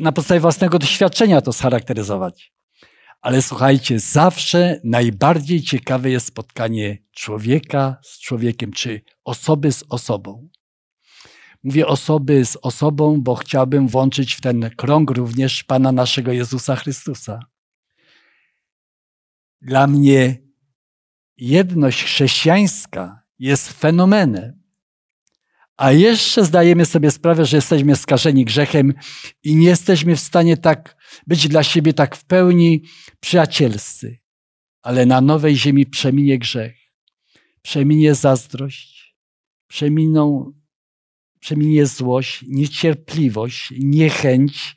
na 0.00 0.12
podstawie 0.12 0.40
własnego 0.40 0.78
doświadczenia 0.78 1.40
to 1.40 1.52
scharakteryzować. 1.52 2.52
Ale 3.20 3.42
słuchajcie, 3.42 4.00
zawsze 4.00 4.80
najbardziej 4.84 5.62
ciekawe 5.62 6.10
jest 6.10 6.26
spotkanie 6.26 6.98
człowieka 7.12 7.96
z 8.02 8.20
człowiekiem, 8.20 8.72
czy 8.72 9.00
osoby 9.24 9.72
z 9.72 9.84
osobą. 9.88 10.48
Mówię 11.64 11.86
osoby 11.86 12.44
z 12.44 12.56
osobą, 12.62 13.20
bo 13.20 13.34
chciałbym 13.34 13.88
włączyć 13.88 14.34
w 14.34 14.40
ten 14.40 14.70
krąg 14.76 15.10
również 15.10 15.64
Pana 15.64 15.92
naszego 15.92 16.32
Jezusa 16.32 16.76
Chrystusa. 16.76 17.51
Dla 19.62 19.86
mnie 19.86 20.42
jedność 21.36 22.04
chrześcijańska 22.04 23.22
jest 23.38 23.72
fenomenem. 23.72 24.62
A 25.76 25.92
jeszcze 25.92 26.44
zdajemy 26.44 26.86
sobie 26.86 27.10
sprawę, 27.10 27.44
że 27.44 27.56
jesteśmy 27.56 27.96
skażeni 27.96 28.44
grzechem 28.44 28.94
i 29.42 29.56
nie 29.56 29.66
jesteśmy 29.66 30.16
w 30.16 30.20
stanie 30.20 30.56
tak 30.56 30.96
być 31.26 31.48
dla 31.48 31.62
siebie 31.62 31.92
tak 31.92 32.16
w 32.16 32.24
pełni 32.24 32.82
przyjacielscy. 33.20 34.18
Ale 34.82 35.06
na 35.06 35.20
nowej 35.20 35.56
ziemi 35.56 35.86
przeminie 35.86 36.38
grzech, 36.38 36.76
przeminie 37.62 38.14
zazdrość, 38.14 39.16
przeminą, 39.66 40.52
przeminie 41.40 41.86
złość, 41.86 42.44
niecierpliwość, 42.48 43.72
niechęć. 43.78 44.76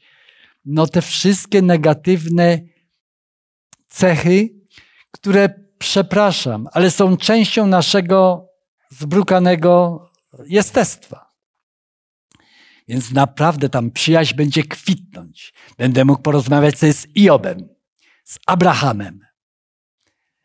No 0.65 0.87
te 0.87 1.01
wszystkie 1.01 1.61
negatywne 1.61 2.61
cechy, 3.87 4.54
które 5.15 5.49
przepraszam, 5.77 6.67
ale 6.71 6.91
są 6.91 7.17
częścią 7.17 7.67
naszego 7.67 8.49
zbrukanego 8.89 10.01
jestestwa. 10.47 11.35
Więc 12.87 13.11
naprawdę 13.11 13.69
tam 13.69 13.91
przyjaźń 13.91 14.35
będzie 14.35 14.63
kwitnąć. 14.63 15.53
Będę 15.77 16.05
mógł 16.05 16.21
porozmawiać 16.21 16.79
sobie 16.79 16.93
z 16.93 17.07
Iobem, 17.15 17.69
z 18.23 18.39
Abrahamem, 18.47 19.19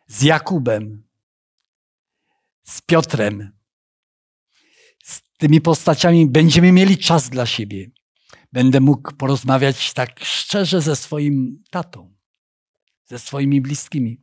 z 0.06 0.22
Jakubem, 0.22 1.02
z 2.62 2.80
Piotrem. 2.80 3.52
Z 5.04 5.22
tymi 5.38 5.60
postaciami 5.60 6.26
będziemy 6.26 6.72
mieli 6.72 6.98
czas 6.98 7.30
dla 7.30 7.46
siebie. 7.46 7.90
Będę 8.52 8.80
mógł 8.80 9.12
porozmawiać 9.12 9.92
tak 9.92 10.24
szczerze 10.24 10.80
ze 10.82 10.96
swoim 10.96 11.62
tatą, 11.70 12.14
ze 13.06 13.18
swoimi 13.18 13.60
bliskimi. 13.60 14.20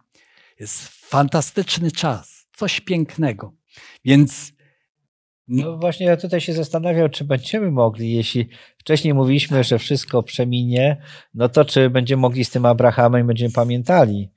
Jest 0.60 0.88
fantastyczny 0.88 1.92
czas, 1.92 2.48
coś 2.56 2.82
pięknego. 2.82 3.54
Więc 4.06 4.54
No 5.48 5.78
właśnie 5.78 6.06
ja 6.06 6.18
tutaj 6.18 6.42
się 6.42 6.54
zastanawiam, 6.54 7.10
czy 7.10 7.26
będziemy 7.26 7.72
mogli, 7.72 8.14
jeśli 8.14 8.50
wcześniej 8.78 9.14
mówiliśmy, 9.14 9.64
że 9.64 9.80
wszystko 9.80 10.24
przeminie, 10.24 10.98
no 11.34 11.50
to 11.50 11.66
czy 11.66 11.90
będziemy 11.90 12.22
mogli 12.22 12.46
z 12.46 12.50
tym 12.50 12.66
Abrahamem 12.66 13.22
i 13.24 13.28
będziemy 13.28 13.54
pamiętali 13.54 14.32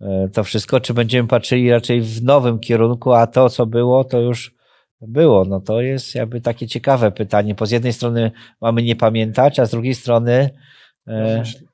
e, 0.00 0.28
to 0.32 0.44
wszystko, 0.44 0.80
czy 0.80 0.94
będziemy 0.94 1.28
patrzyli 1.28 1.70
raczej 1.70 2.00
w 2.00 2.22
nowym 2.22 2.58
kierunku, 2.58 3.12
a 3.12 3.26
to, 3.26 3.50
co 3.50 3.66
było, 3.66 4.04
to 4.04 4.20
już 4.20 4.54
było. 5.00 5.44
No 5.44 5.60
to 5.60 5.80
jest 5.80 6.14
jakby 6.14 6.40
takie 6.40 6.66
ciekawe 6.66 7.12
pytanie, 7.12 7.54
bo 7.54 7.66
z 7.66 7.70
jednej 7.70 7.92
strony 7.92 8.32
mamy 8.60 8.82
nie 8.82 8.96
pamiętać, 8.96 9.58
a 9.58 9.66
z 9.66 9.70
drugiej 9.70 9.94
strony 9.94 10.50
e, 11.06 11.42
Myśl- 11.42 11.64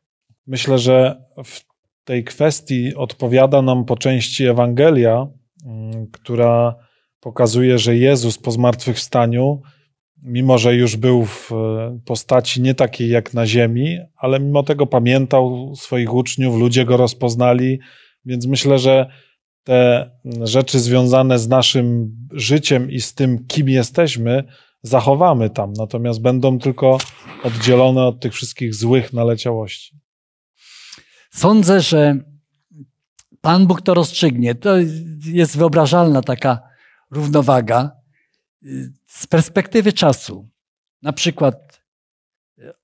Myślę, 0.47 0.79
że 0.79 1.25
w 1.45 1.76
tej 2.07 2.25
kwestii 2.25 2.95
odpowiada 2.95 3.63
nam 3.63 3.85
po 3.85 3.97
części 3.97 4.47
Ewangelia, 4.47 5.27
mm, 5.67 6.07
która 6.13 6.75
pokazuje, 7.21 7.79
że 7.79 7.97
Jezus 7.97 8.39
po 8.39 8.51
zmartwychwstaniu, 8.51 9.63
mimo 10.23 10.59
że 10.59 10.75
już 10.75 10.97
był 10.97 11.25
w 11.25 11.53
e, 11.53 11.99
postaci 12.05 12.63
nie 12.63 12.75
takiej 12.75 13.09
jak 13.09 13.35
na 13.35 13.47
ziemi, 13.47 13.99
ale 14.17 14.41
mimo 14.41 14.63
tego 14.63 14.87
pamiętał 14.87 15.73
swoich 15.77 16.15
uczniów, 16.15 16.57
ludzie 16.57 16.85
go 16.85 16.97
rozpoznali, 16.97 17.79
więc 18.25 18.47
myślę, 18.47 18.79
że 18.79 19.11
te 19.65 20.11
rzeczy 20.43 20.81
związane 20.81 21.39
z 21.39 21.49
naszym 21.49 22.17
życiem 22.33 22.91
i 22.91 23.01
z 23.01 23.15
tym, 23.15 23.47
kim 23.47 23.69
jesteśmy, 23.69 24.45
zachowamy 24.83 25.51
tam, 25.51 25.73
natomiast 25.73 26.21
będą 26.21 26.59
tylko 26.59 26.99
oddzielone 27.45 28.05
od 28.07 28.21
tych 28.21 28.35
wszystkich 28.35 28.75
złych 28.75 29.13
naleciałości. 29.13 30.06
Sądzę, 31.37 31.81
że 31.81 32.17
Pan 33.41 33.67
Bóg 33.67 33.83
to 33.83 33.95
rozstrzygnie. 33.95 34.55
To 34.55 34.77
jest 35.25 35.59
wyobrażalna 35.59 36.23
taka 36.23 36.61
równowaga. 37.11 37.91
z 39.07 39.27
perspektywy 39.27 39.93
czasu, 39.93 40.49
na 41.03 41.13
przykład 41.13 41.83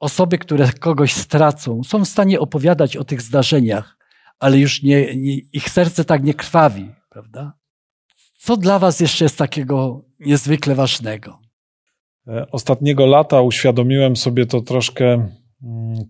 osoby, 0.00 0.38
które 0.38 0.72
kogoś 0.72 1.12
stracą, 1.12 1.84
są 1.84 2.04
w 2.04 2.08
stanie 2.08 2.40
opowiadać 2.40 2.96
o 2.96 3.04
tych 3.04 3.22
zdarzeniach, 3.22 3.96
ale 4.38 4.58
już 4.58 4.82
nie, 4.82 5.16
nie, 5.16 5.36
ich 5.52 5.70
serce 5.70 6.04
tak 6.04 6.22
nie 6.24 6.34
krwawi, 6.34 6.90
prawda? 7.08 7.52
Co 8.38 8.56
dla 8.56 8.78
Was 8.78 9.00
jeszcze 9.00 9.24
jest 9.24 9.38
takiego 9.38 10.04
niezwykle 10.20 10.74
ważnego? 10.74 11.38
E, 12.28 12.50
ostatniego 12.50 13.06
lata 13.06 13.40
uświadomiłem 13.40 14.16
sobie 14.16 14.46
to 14.46 14.60
troszkę, 14.60 15.28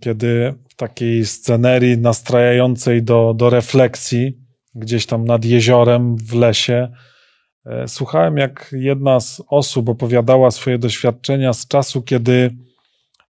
kiedy 0.00 0.54
w 0.68 0.74
takiej 0.74 1.26
scenerii 1.26 1.98
nastrajającej 1.98 3.02
do, 3.02 3.34
do 3.34 3.50
refleksji, 3.50 4.38
gdzieś 4.74 5.06
tam 5.06 5.24
nad 5.24 5.44
jeziorem 5.44 6.16
w 6.16 6.34
lesie, 6.34 6.88
e, 7.66 7.88
słuchałem, 7.88 8.36
jak 8.36 8.74
jedna 8.78 9.20
z 9.20 9.42
osób 9.48 9.88
opowiadała 9.88 10.50
swoje 10.50 10.78
doświadczenia 10.78 11.52
z 11.52 11.66
czasu, 11.66 12.02
kiedy 12.02 12.50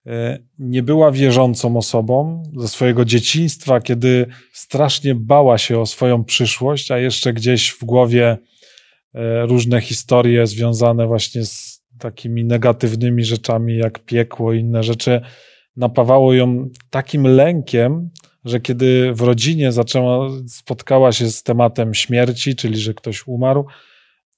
e, 0.07 0.39
nie 0.59 0.83
była 0.83 1.13
wierzącą 1.13 1.77
osobą 1.77 2.43
ze 2.57 2.69
swojego 2.69 3.05
dzieciństwa, 3.05 3.81
kiedy 3.81 4.27
strasznie 4.53 5.15
bała 5.15 5.59
się 5.59 5.81
o 5.81 5.87
swoją 5.87 6.25
przyszłość, 6.25 6.91
a 6.91 6.99
jeszcze 6.99 7.33
gdzieś 7.33 7.71
w 7.71 7.85
głowie 7.85 8.39
różne 9.43 9.81
historie 9.81 10.47
związane 10.47 11.07
właśnie 11.07 11.45
z 11.45 11.83
takimi 11.99 12.45
negatywnymi 12.45 13.25
rzeczami 13.25 13.77
jak 13.77 13.99
piekło 13.99 14.53
i 14.53 14.61
inne 14.61 14.83
rzeczy 14.83 15.21
napawało 15.77 16.35
ją 16.35 16.69
takim 16.91 17.27
lękiem, 17.27 18.11
że 18.45 18.61
kiedy 18.61 19.13
w 19.15 19.21
rodzinie 19.21 19.73
zaczęła, 19.73 20.29
spotkała 20.49 21.13
się 21.13 21.31
z 21.31 21.43
tematem 21.43 21.95
śmierci, 21.95 22.57
czyli 22.57 22.77
że 22.77 22.95
ktoś 22.95 23.27
umarł, 23.27 23.67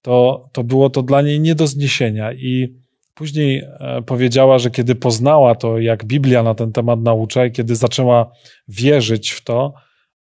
to, 0.02 0.48
to 0.52 0.64
było 0.64 0.90
to 0.90 1.02
dla 1.02 1.22
niej 1.22 1.40
nie 1.40 1.54
do 1.54 1.66
zniesienia. 1.66 2.32
I 2.32 2.74
później 3.14 3.58
e, 3.80 4.02
powiedziała, 4.06 4.58
że 4.58 4.70
kiedy 4.70 4.94
poznała 4.94 5.54
to, 5.54 5.78
jak 5.78 6.04
Biblia 6.04 6.42
na 6.42 6.54
ten 6.54 6.72
temat 6.72 7.00
naucza, 7.00 7.46
i 7.46 7.52
kiedy 7.52 7.76
zaczęła 7.76 8.32
wierzyć 8.68 9.30
w 9.30 9.44
to, 9.44 9.74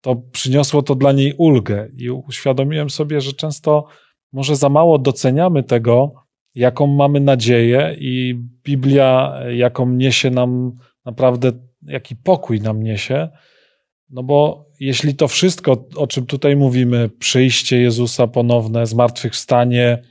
to 0.01 0.15
przyniosło 0.15 0.81
to 0.81 0.95
dla 0.95 1.11
niej 1.11 1.33
ulgę. 1.37 1.89
I 1.97 2.09
uświadomiłem 2.09 2.89
sobie, 2.89 3.21
że 3.21 3.33
często 3.33 3.85
może 4.33 4.55
za 4.55 4.69
mało 4.69 4.99
doceniamy 4.99 5.63
tego, 5.63 6.13
jaką 6.55 6.87
mamy 6.87 7.19
nadzieję 7.19 7.95
i 7.99 8.35
Biblia, 8.63 9.39
jaką 9.55 9.89
niesie 9.89 10.29
nam 10.29 10.71
naprawdę, 11.09 11.51
jaki 11.81 12.15
pokój 12.15 12.61
nam 12.61 12.83
niesie. 12.83 13.29
No 14.09 14.23
bo 14.23 14.65
jeśli 14.79 15.15
to 15.15 15.27
wszystko, 15.27 15.87
o 15.95 16.07
czym 16.07 16.25
tutaj 16.25 16.55
mówimy, 16.55 17.09
przyjście 17.09 17.81
Jezusa 17.81 18.27
ponowne, 18.27 18.85
zmartwychwstanie, 18.85 20.03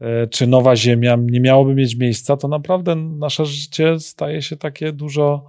e, 0.00 0.26
czy 0.26 0.46
nowa 0.46 0.76
ziemia 0.76 1.16
nie 1.20 1.40
miałoby 1.40 1.74
mieć 1.74 1.96
miejsca, 1.96 2.36
to 2.36 2.48
naprawdę 2.48 2.96
nasze 2.96 3.46
życie 3.46 4.00
staje 4.00 4.42
się 4.42 4.56
takie 4.56 4.92
dużo 4.92 5.44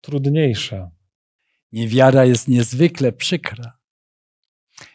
trudniejsze. 0.00 0.90
Niewiara 1.72 2.24
jest 2.24 2.48
niezwykle 2.48 3.12
przykra. 3.12 3.72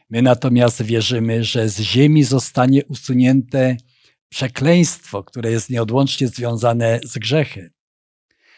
My 0.09 0.21
natomiast 0.21 0.83
wierzymy, 0.83 1.43
że 1.43 1.69
z 1.69 1.79
ziemi 1.79 2.23
zostanie 2.23 2.85
usunięte 2.85 3.77
przekleństwo, 4.29 5.23
które 5.23 5.51
jest 5.51 5.69
nieodłącznie 5.69 6.27
związane 6.27 6.99
z 7.03 7.17
grzechem. 7.17 7.74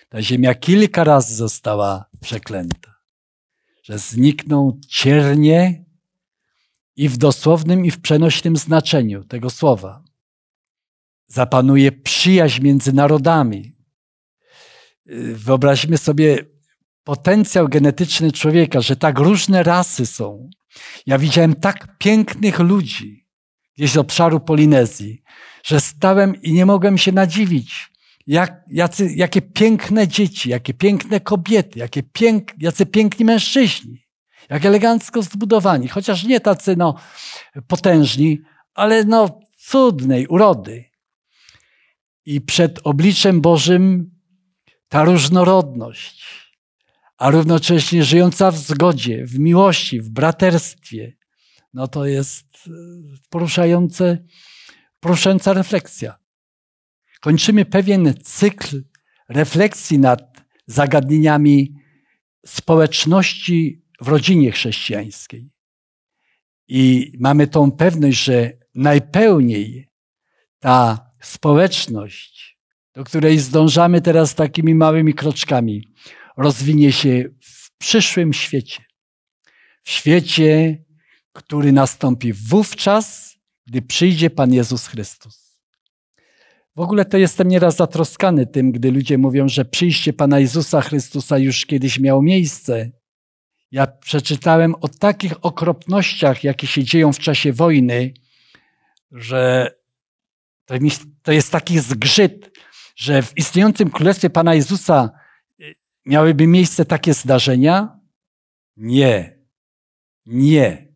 Ta 0.10 0.22
ziemia 0.22 0.56
kilka 0.56 1.04
razy 1.04 1.36
została 1.36 2.06
przeklęta, 2.22 2.96
że 3.84 4.00
znikną 4.00 4.80
ciernie 4.88 5.86
i 6.96 7.10
w 7.10 7.18
dosłownym, 7.18 7.86
i 7.86 7.92
w 7.92 8.02
przenośnym 8.02 8.58
znaczeniu 8.58 9.24
tego 9.24 9.50
słowa. 9.50 10.04
Zapanuje 11.28 11.92
przyjaźń 11.92 12.64
między 12.64 12.94
narodami. 12.94 13.78
Wyobraźmy 15.34 15.98
sobie 15.98 16.46
potencjał 17.04 17.68
genetyczny 17.68 18.32
człowieka, 18.32 18.82
że 18.82 18.96
tak 18.96 19.20
różne 19.20 19.64
rasy 19.64 20.06
są. 20.06 20.50
Ja 21.06 21.18
widziałem 21.18 21.56
tak 21.56 21.98
pięknych 21.98 22.60
ludzi 22.60 23.28
gdzieś 23.78 23.92
z 23.92 23.98
obszaru 23.98 24.40
Polinezji, 24.40 25.24
że 25.64 25.82
stałem 25.82 26.42
i 26.42 26.54
nie 26.54 26.66
mogłem 26.66 26.98
się 26.98 27.12
nadziwić, 27.12 27.90
jak, 28.28 28.64
jacy, 28.68 29.14
jakie 29.16 29.42
piękne 29.42 30.08
dzieci, 30.08 30.50
jakie 30.50 30.74
piękne 30.74 31.20
kobiety, 31.20 31.80
jakie 31.80 32.04
pięk, 32.04 32.52
jacy 32.58 32.86
piękni 32.86 33.26
mężczyźni, 33.26 34.08
jak 34.50 34.66
elegancko 34.66 35.22
zbudowani, 35.22 35.88
chociaż 35.88 36.24
nie 36.24 36.40
tacy 36.40 36.76
no, 36.76 36.96
potężni, 37.68 38.42
ale 38.74 39.04
no, 39.04 39.40
cudnej 39.58 40.28
urody. 40.28 40.86
I 42.26 42.42
przed 42.42 42.80
obliczem 42.84 43.42
Bożym 43.42 44.12
ta 44.88 45.04
różnorodność, 45.04 46.26
a 47.18 47.30
równocześnie 47.30 48.04
żyjąca 48.04 48.52
w 48.52 48.58
zgodzie, 48.58 49.26
w 49.26 49.40
miłości, 49.40 50.02
w 50.02 50.10
braterstwie, 50.10 51.14
no 51.74 51.88
to 51.88 52.06
jest 52.06 52.46
e, 52.68 52.72
poruszające 53.30 54.18
poruszająca 55.00 55.54
refleksja. 55.54 56.27
Kończymy 57.22 57.66
pewien 57.66 58.14
cykl 58.24 58.84
refleksji 59.30 60.00
nad 60.00 60.42
zagadnieniami 60.68 61.74
społeczności 62.46 63.84
w 64.02 64.08
rodzinie 64.08 64.52
chrześcijańskiej. 64.52 65.50
I 66.68 67.12
mamy 67.20 67.48
tą 67.48 67.72
pewność, 67.72 68.24
że 68.24 68.52
najpełniej 68.76 69.90
ta 70.60 71.10
społeczność, 71.22 72.60
do 72.94 73.04
której 73.04 73.40
zdążamy 73.40 74.02
teraz 74.02 74.36
takimi 74.36 74.76
małymi 74.76 75.14
kroczkami, 75.14 75.88
rozwinie 76.38 76.92
się 76.92 77.30
w 77.42 77.78
przyszłym 77.78 78.34
świecie. 78.34 78.84
W 79.84 79.90
świecie, 79.90 80.84
który 81.34 81.72
nastąpi 81.72 82.34
wówczas, 82.34 83.36
gdy 83.66 83.82
przyjdzie 83.82 84.30
Pan 84.30 84.54
Jezus 84.54 84.88
Chrystus. 84.88 85.47
W 86.78 86.80
ogóle 86.80 87.06
to 87.06 87.18
jestem 87.18 87.48
nieraz 87.48 87.76
zatroskany 87.76 88.48
tym, 88.48 88.72
gdy 88.72 88.92
ludzie 88.92 89.18
mówią, 89.18 89.50
że 89.50 89.66
przyjście 89.66 90.14
Pana 90.14 90.40
Jezusa 90.40 90.82
Chrystusa 90.82 91.38
już 91.38 91.66
kiedyś 91.66 92.00
miało 92.00 92.22
miejsce. 92.22 92.92
Ja 93.72 93.88
przeczytałem 93.88 94.76
o 94.82 94.88
takich 94.88 95.46
okropnościach, 95.46 96.44
jakie 96.44 96.68
się 96.68 96.84
dzieją 96.84 97.14
w 97.14 97.20
czasie 97.20 97.54
wojny, 97.54 98.14
że 99.12 99.72
to 101.22 101.32
jest 101.32 101.52
taki 101.52 101.80
zgrzyt, 101.80 102.58
że 102.96 103.22
w 103.22 103.38
istniejącym 103.38 103.90
królestwie 103.90 104.30
Pana 104.30 104.56
Jezusa 104.56 105.10
y, 105.60 105.76
miałyby 106.06 106.48
miejsce 106.48 106.86
takie 106.86 107.14
zdarzenia? 107.14 108.00
Nie. 108.76 109.40
Nie. 110.26 110.88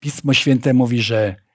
Pismo 0.00 0.34
Święte 0.34 0.74
mówi, 0.74 1.02
że 1.02 1.45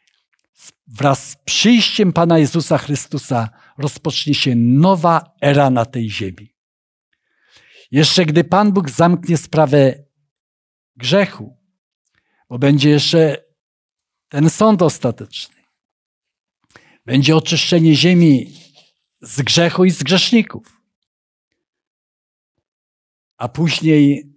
wraz 0.88 1.30
z 1.30 1.36
przyjściem 1.36 2.14
Pana 2.14 2.40
Jezusa 2.40 2.78
Chrystusa 2.78 3.50
rozpocznie 3.78 4.34
się 4.34 4.56
nowa 4.56 5.36
era 5.42 5.70
na 5.70 5.86
tej 5.86 6.10
ziemi. 6.10 6.56
Jeszcze 7.92 8.26
gdy 8.26 8.44
Pan 8.44 8.72
Bóg 8.72 8.90
zamknie 8.90 9.38
sprawę 9.38 10.04
grzechu, 10.96 11.58
bo 12.50 12.60
będzie 12.60 12.90
jeszcze 12.90 13.44
ten 14.30 14.50
sąd 14.50 14.82
ostateczny, 14.82 15.56
będzie 17.06 17.36
oczyszczenie 17.36 17.96
ziemi 17.96 18.54
z 19.22 19.42
grzechu 19.42 19.86
i 19.86 19.92
z 19.92 20.04
grzeszników, 20.04 20.82
a 23.38 23.50
później 23.50 24.31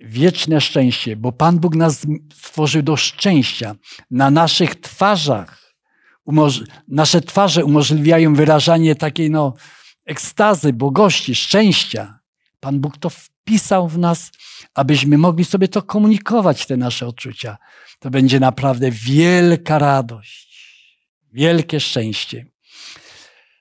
wieczne 0.00 0.60
szczęście, 0.60 1.16
bo 1.16 1.32
Pan 1.32 1.58
Bóg 1.58 1.74
nas 1.74 2.06
stworzył 2.34 2.82
do 2.82 2.96
szczęścia. 2.96 3.74
Na 4.10 4.30
naszych 4.30 4.80
twarzach, 4.80 5.74
nasze 6.88 7.20
twarze 7.20 7.64
umożliwiają 7.64 8.34
wyrażanie 8.34 8.94
takiej 8.94 9.30
no, 9.30 9.54
ekstazy, 10.04 10.72
błogości, 10.72 11.34
szczęścia. 11.34 12.18
Pan 12.60 12.80
Bóg 12.80 12.96
to 12.96 13.10
wpisał 13.10 13.88
w 13.88 13.98
nas, 13.98 14.30
abyśmy 14.74 15.18
mogli 15.18 15.44
sobie 15.44 15.68
to 15.68 15.82
komunikować, 15.82 16.66
te 16.66 16.76
nasze 16.76 17.06
odczucia. 17.06 17.56
To 17.98 18.10
będzie 18.10 18.40
naprawdę 18.40 18.90
wielka 18.90 19.78
radość, 19.78 20.48
wielkie 21.32 21.80
szczęście. 21.80 22.46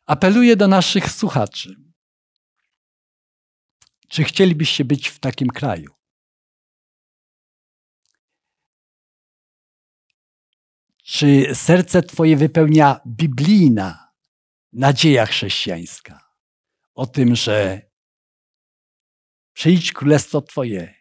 Apeluję 0.05 0.55
do 0.55 0.67
naszych 0.67 1.11
słuchaczy. 1.11 1.75
Czy 4.07 4.23
chcielibyście 4.23 4.85
być 4.85 5.07
w 5.07 5.19
takim 5.19 5.47
kraju? 5.47 5.96
Czy 11.09 11.55
serce 11.55 12.03
Twoje 12.03 12.37
wypełnia 12.37 12.99
biblijna 13.07 14.11
nadzieja 14.73 15.25
chrześcijańska 15.25 16.29
o 16.95 17.05
tym, 17.05 17.35
że 17.35 17.81
przyjdź 19.53 19.93
królestwo 19.93 20.41
Twoje, 20.41 20.95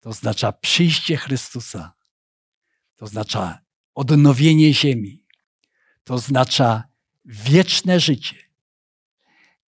to 0.00 0.10
oznacza 0.10 0.52
przyjście 0.52 1.16
Chrystusa, 1.16 1.94
to 2.96 3.04
oznacza 3.04 3.58
odnowienie 3.94 4.74
ziemi, 4.74 5.26
to 6.04 6.14
oznacza 6.14 6.84
wieczne 7.24 8.00
życie. 8.00 8.36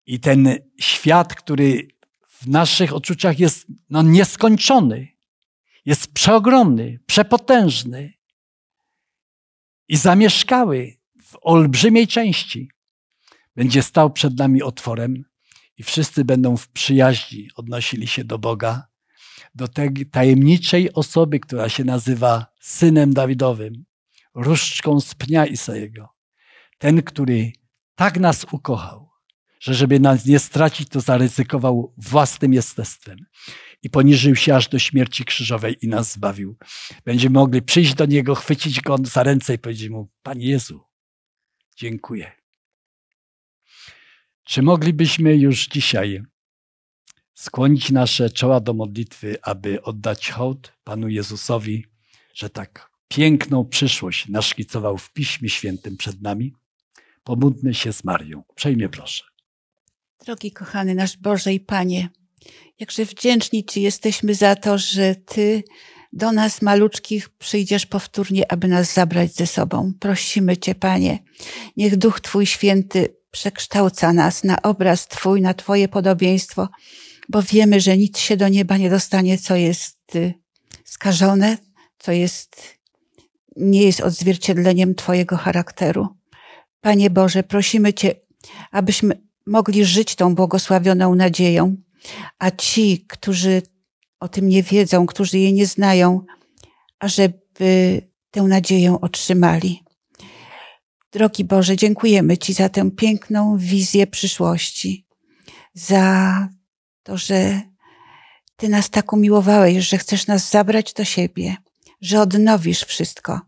I 0.07 0.21
ten 0.21 0.59
świat, 0.81 1.35
który 1.35 1.89
w 2.29 2.47
naszych 2.47 2.95
odczuciach 2.95 3.39
jest 3.39 3.67
no, 3.91 4.03
nieskończony, 4.03 5.09
jest 5.85 6.13
przeogromny, 6.13 6.99
przepotężny 7.07 8.20
i 9.91 9.97
zamieszkały 9.97 10.97
w 11.23 11.37
olbrzymiej 11.43 12.07
części, 12.07 12.71
będzie 13.57 13.83
stał 13.83 14.11
przed 14.11 14.39
nami 14.39 14.63
otworem 14.63 15.25
i 15.79 15.83
wszyscy 15.83 16.25
będą 16.25 16.57
w 16.57 16.69
przyjaźni 16.69 17.49
odnosili 17.57 18.07
się 18.07 18.25
do 18.25 18.39
Boga, 18.39 18.87
do 19.55 19.69
tej 19.69 20.07
tajemniczej 20.11 20.93
osoby, 20.93 21.41
która 21.41 21.69
się 21.69 21.85
nazywa 21.85 22.47
Synem 22.61 23.15
Dawidowym, 23.15 23.85
różdżką 24.35 25.01
z 25.01 25.15
pnia 25.15 25.47
Isajego. 25.47 26.09
Ten, 26.79 27.03
który 27.03 27.53
tak 27.95 28.21
nas 28.21 28.47
ukochał, 28.53 29.11
że 29.61 29.75
żeby 29.75 30.01
nas 30.01 30.27
nie 30.27 30.39
stracić, 30.39 30.89
to 30.89 31.01
zaryzykował 31.01 31.95
własnym 31.97 32.55
jestestwem 32.55 33.19
i 33.83 33.91
poniżył 33.91 34.37
się 34.37 34.57
aż 34.57 34.69
do 34.69 34.79
śmierci 34.79 35.25
krzyżowej 35.25 35.77
i 35.83 35.89
nas 35.89 36.13
zbawił. 36.13 36.57
Będziemy 37.05 37.35
mogli 37.35 37.63
przyjść 37.63 37.95
do 37.95 38.07
Niego, 38.07 38.35
chwycić 38.35 38.81
Go 38.81 38.97
za 39.03 39.23
ręce 39.23 39.55
i 39.55 39.59
powiedzieć 39.59 39.89
Mu, 39.89 40.09
Panie 40.23 40.47
Jezu, 40.47 40.81
dziękuję. 41.77 42.33
Czy 44.45 44.63
moglibyśmy 44.63 45.37
już 45.37 45.67
dzisiaj 45.67 46.23
skłonić 47.35 47.91
nasze 47.91 48.31
czoła 48.31 48.61
do 48.61 48.75
modlitwy, 48.75 49.37
aby 49.43 49.83
oddać 49.83 50.31
hołd 50.31 50.73
Panu 50.85 51.09
Jezusowi, 51.09 51.87
że 52.35 52.51
tak 52.51 52.91
piękną 53.09 53.65
przyszłość 53.65 54.29
naszkicował 54.29 54.99
w 54.99 55.13
Piśmie 55.13 55.49
Świętym 55.49 55.97
przed 55.97 56.23
nami? 56.23 56.53
Pomódlmy 57.25 57.75
się 57.75 57.93
z 57.93 58.05
Marią. 58.05 58.45
Przejmie 58.55 58.89
proszę. 58.89 59.25
Drogi 60.25 60.53
kochany 60.53 60.95
nasz 60.95 61.17
Boże 61.17 61.53
i 61.53 61.61
Panie, 61.61 62.09
jakże 62.81 63.05
wdzięczni 63.05 63.65
Ci 63.65 63.83
jesteśmy 63.83 64.35
za 64.35 64.57
to, 64.57 64.79
że 64.79 65.15
Ty 65.15 65.63
do 66.13 66.33
nas 66.33 66.63
maluczkich 66.63 67.29
przyjdziesz 67.29 67.87
powtórnie, 67.87 68.53
aby 68.53 68.69
nas 68.69 68.95
zabrać 68.95 69.35
ze 69.35 69.47
sobą. 69.47 69.93
Prosimy 70.01 70.57
Cię, 70.57 70.75
Panie, 70.75 71.19
niech 71.77 71.97
Duch 71.97 72.21
Twój 72.21 72.47
Święty 72.47 73.17
przekształca 73.31 74.13
nas 74.13 74.45
na 74.45 74.63
obraz 74.63 75.09
Twój, 75.09 75.41
na 75.41 75.55
Twoje 75.55 75.89
podobieństwo, 75.89 76.69
bo 77.29 77.43
wiemy, 77.43 77.81
że 77.81 77.97
nic 77.97 78.19
się 78.19 78.37
do 78.37 78.49
nieba 78.49 78.77
nie 78.77 78.91
dostanie, 78.91 79.39
co 79.39 79.57
jest 79.57 79.97
y, 80.15 80.35
skażone, 80.85 81.59
co 81.99 82.13
jest, 82.13 82.79
nie 83.57 83.83
jest 83.83 84.01
odzwierciedleniem 84.01 84.95
Twojego 84.95 85.37
charakteru. 85.37 86.09
Panie 86.81 87.11
Boże, 87.11 87.43
prosimy 87.43 87.95
Cię, 87.95 88.15
abyśmy 88.71 89.21
mogli 89.47 89.85
żyć 89.85 90.15
tą 90.15 90.35
błogosławioną 90.35 91.15
nadzieją, 91.15 91.77
a 92.39 92.51
ci, 92.51 93.05
którzy 93.09 93.63
o 94.21 94.29
tym 94.29 94.49
nie 94.49 94.63
wiedzą, 94.63 95.07
którzy 95.07 95.39
jej 95.39 95.53
nie 95.53 95.67
znają, 95.67 96.25
ażeby 96.99 98.03
tę 98.31 98.43
nadzieję 98.43 99.01
otrzymali. 99.01 99.85
Drogi 101.13 101.45
Boże, 101.45 101.77
dziękujemy 101.77 102.39
Ci 102.39 102.53
za 102.53 102.69
tę 102.69 102.91
piękną 102.91 103.59
wizję 103.59 104.07
przyszłości, 104.07 105.07
za 105.75 106.49
to, 107.03 107.17
że 107.17 107.61
Ty 108.57 108.69
nas 108.69 108.91
tak 108.91 109.13
umiłowałeś, 109.13 109.89
że 109.89 109.99
chcesz 109.99 110.27
nas 110.27 110.51
zabrać 110.51 110.93
do 110.93 111.05
siebie, 111.05 111.57
że 112.01 112.21
odnowisz 112.21 112.85
wszystko, 112.85 113.41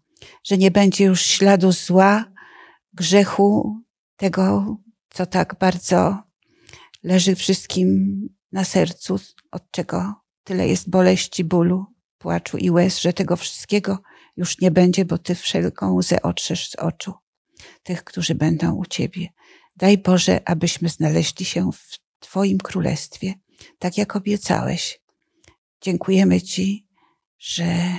że 0.45 0.59
nie 0.59 0.71
będzie 0.71 1.05
już 1.05 1.21
śladu 1.21 1.73
zła, 1.73 2.25
grzechu, 2.93 3.77
tego, 4.17 4.77
co 5.11 5.27
tak 5.27 5.57
bardzo 5.59 6.23
leży 7.03 7.35
wszystkim 7.35 8.29
na 8.53 8.65
sercu, 8.65 9.19
od 9.51 9.71
czego 9.71 10.15
tyle 10.45 10.69
jest 10.69 10.91
boleści, 10.91 11.45
bólu, 11.45 11.87
płaczu 12.19 12.59
i 12.59 12.71
łez, 12.71 13.01
że 13.01 13.13
tego 13.13 13.37
wszystkiego 13.37 13.99
już 14.37 14.61
nie 14.61 14.71
będzie, 14.71 15.05
bo 15.05 15.19
Ty 15.19 15.35
wszelką 15.35 15.93
łzę 15.93 16.23
otrzesz 16.23 16.71
z 16.71 16.75
oczu 16.75 17.13
tych, 17.83 18.05
którzy 18.05 18.35
będą 18.35 18.75
u 18.75 18.87
Ciebie. 18.87 19.29
Daj 19.77 19.99
Boże, 19.99 20.41
abyśmy 20.45 20.89
znaleźli 20.89 21.45
się 21.45 21.71
w 21.73 21.99
Twoim 22.19 22.59
królestwie, 22.59 23.35
tak 23.79 23.99
jak 23.99 24.17
obiecałeś. 24.17 25.01
Dziękujemy 25.81 26.43
Ci, 26.43 26.87
że 27.39 27.97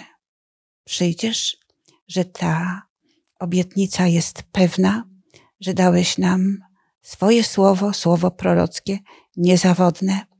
przyjdziesz, 0.83 1.57
że 2.07 2.25
ta 2.25 2.81
obietnica 3.39 4.07
jest 4.07 4.43
pewna, 4.43 5.09
że 5.59 5.73
dałeś 5.73 6.17
nam 6.17 6.57
swoje 7.01 7.43
słowo, 7.43 7.93
słowo 7.93 8.31
prorockie, 8.31 8.99
niezawodne 9.37 10.32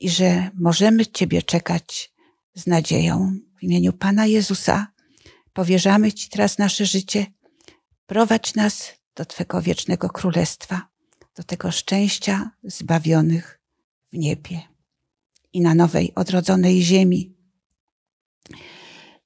i 0.00 0.10
że 0.10 0.50
możemy 0.54 1.06
Ciebie 1.06 1.42
czekać 1.42 2.12
z 2.54 2.66
nadzieją. 2.66 3.38
W 3.58 3.62
imieniu 3.62 3.92
Pana 3.92 4.26
Jezusa 4.26 4.86
powierzamy 5.52 6.12
Ci 6.12 6.28
teraz 6.28 6.58
nasze 6.58 6.86
życie. 6.86 7.26
Prowadź 8.06 8.54
nas 8.54 8.92
do 9.14 9.24
Twego 9.24 9.62
wiecznego 9.62 10.08
królestwa, 10.08 10.88
do 11.36 11.42
tego 11.42 11.70
szczęścia 11.70 12.50
zbawionych 12.64 13.60
w 14.12 14.18
niebie 14.18 14.62
i 15.52 15.60
na 15.60 15.74
nowej, 15.74 16.12
odrodzonej 16.14 16.82
ziemi. 16.82 17.34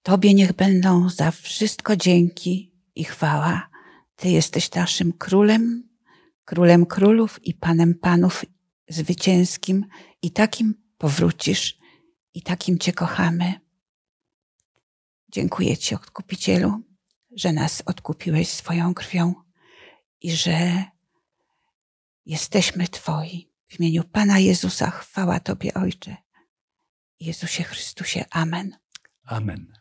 Tobie 0.02 0.34
niech 0.34 0.52
będą 0.52 1.08
za 1.10 1.30
wszystko 1.30 1.96
dzięki 1.96 2.72
i 2.94 3.04
chwała. 3.04 3.68
Ty 4.16 4.28
jesteś 4.28 4.72
naszym 4.72 5.12
królem, 5.12 5.88
królem 6.44 6.86
królów 6.86 7.46
i 7.46 7.54
panem 7.54 7.94
panów 7.94 8.44
zwycięskim 8.92 9.86
i 10.22 10.30
takim 10.30 10.74
powrócisz 10.98 11.78
i 12.34 12.42
takim 12.42 12.78
Cię 12.78 12.92
kochamy. 12.92 13.60
Dziękuję 15.28 15.76
Ci, 15.76 15.94
Odkupicielu, 15.94 16.80
że 17.36 17.52
nas 17.52 17.82
odkupiłeś 17.86 18.48
swoją 18.48 18.94
krwią 18.94 19.34
i 20.20 20.32
że 20.32 20.84
jesteśmy 22.26 22.88
Twoi. 22.88 23.52
W 23.68 23.80
imieniu 23.80 24.04
Pana 24.04 24.38
Jezusa 24.38 24.90
chwała 24.90 25.40
Tobie, 25.40 25.74
Ojcze. 25.74 26.16
Jezusie 27.20 27.64
Chrystusie. 27.64 28.24
Amen. 28.30 28.76
Amen. 29.24 29.72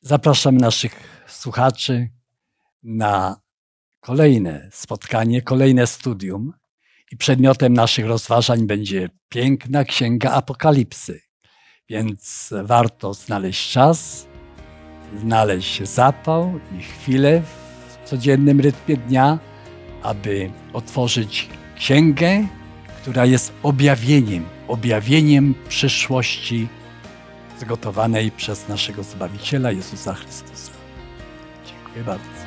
Zapraszam 0.00 0.56
naszych 0.56 1.24
słuchaczy 1.28 2.08
na 2.82 3.40
kolejne 4.00 4.68
spotkanie, 4.72 5.42
kolejne 5.42 5.86
studium. 5.86 6.52
I 7.12 7.16
przedmiotem 7.16 7.72
naszych 7.72 8.06
rozważań 8.06 8.66
będzie 8.66 9.08
piękna 9.28 9.84
księga 9.84 10.30
Apokalipsy. 10.30 11.20
Więc 11.88 12.50
warto 12.64 13.14
znaleźć 13.14 13.72
czas, 13.72 14.26
znaleźć 15.20 15.82
zapał 15.82 16.60
i 16.78 16.82
chwilę 16.82 17.42
w 17.42 18.08
codziennym 18.08 18.60
rytmie 18.60 18.96
dnia, 18.96 19.38
aby 20.02 20.50
otworzyć 20.72 21.48
księgę, 21.76 22.46
która 23.02 23.26
jest 23.26 23.52
objawieniem, 23.62 24.44
objawieniem 24.68 25.54
przyszłości 25.68 26.68
zgotowanej 27.60 28.30
przez 28.30 28.68
naszego 28.68 29.02
Zbawiciela 29.02 29.72
Jezusa 29.72 30.14
Chrystusa. 30.14 30.72
Dziękuję 31.66 32.04
bardzo. 32.04 32.41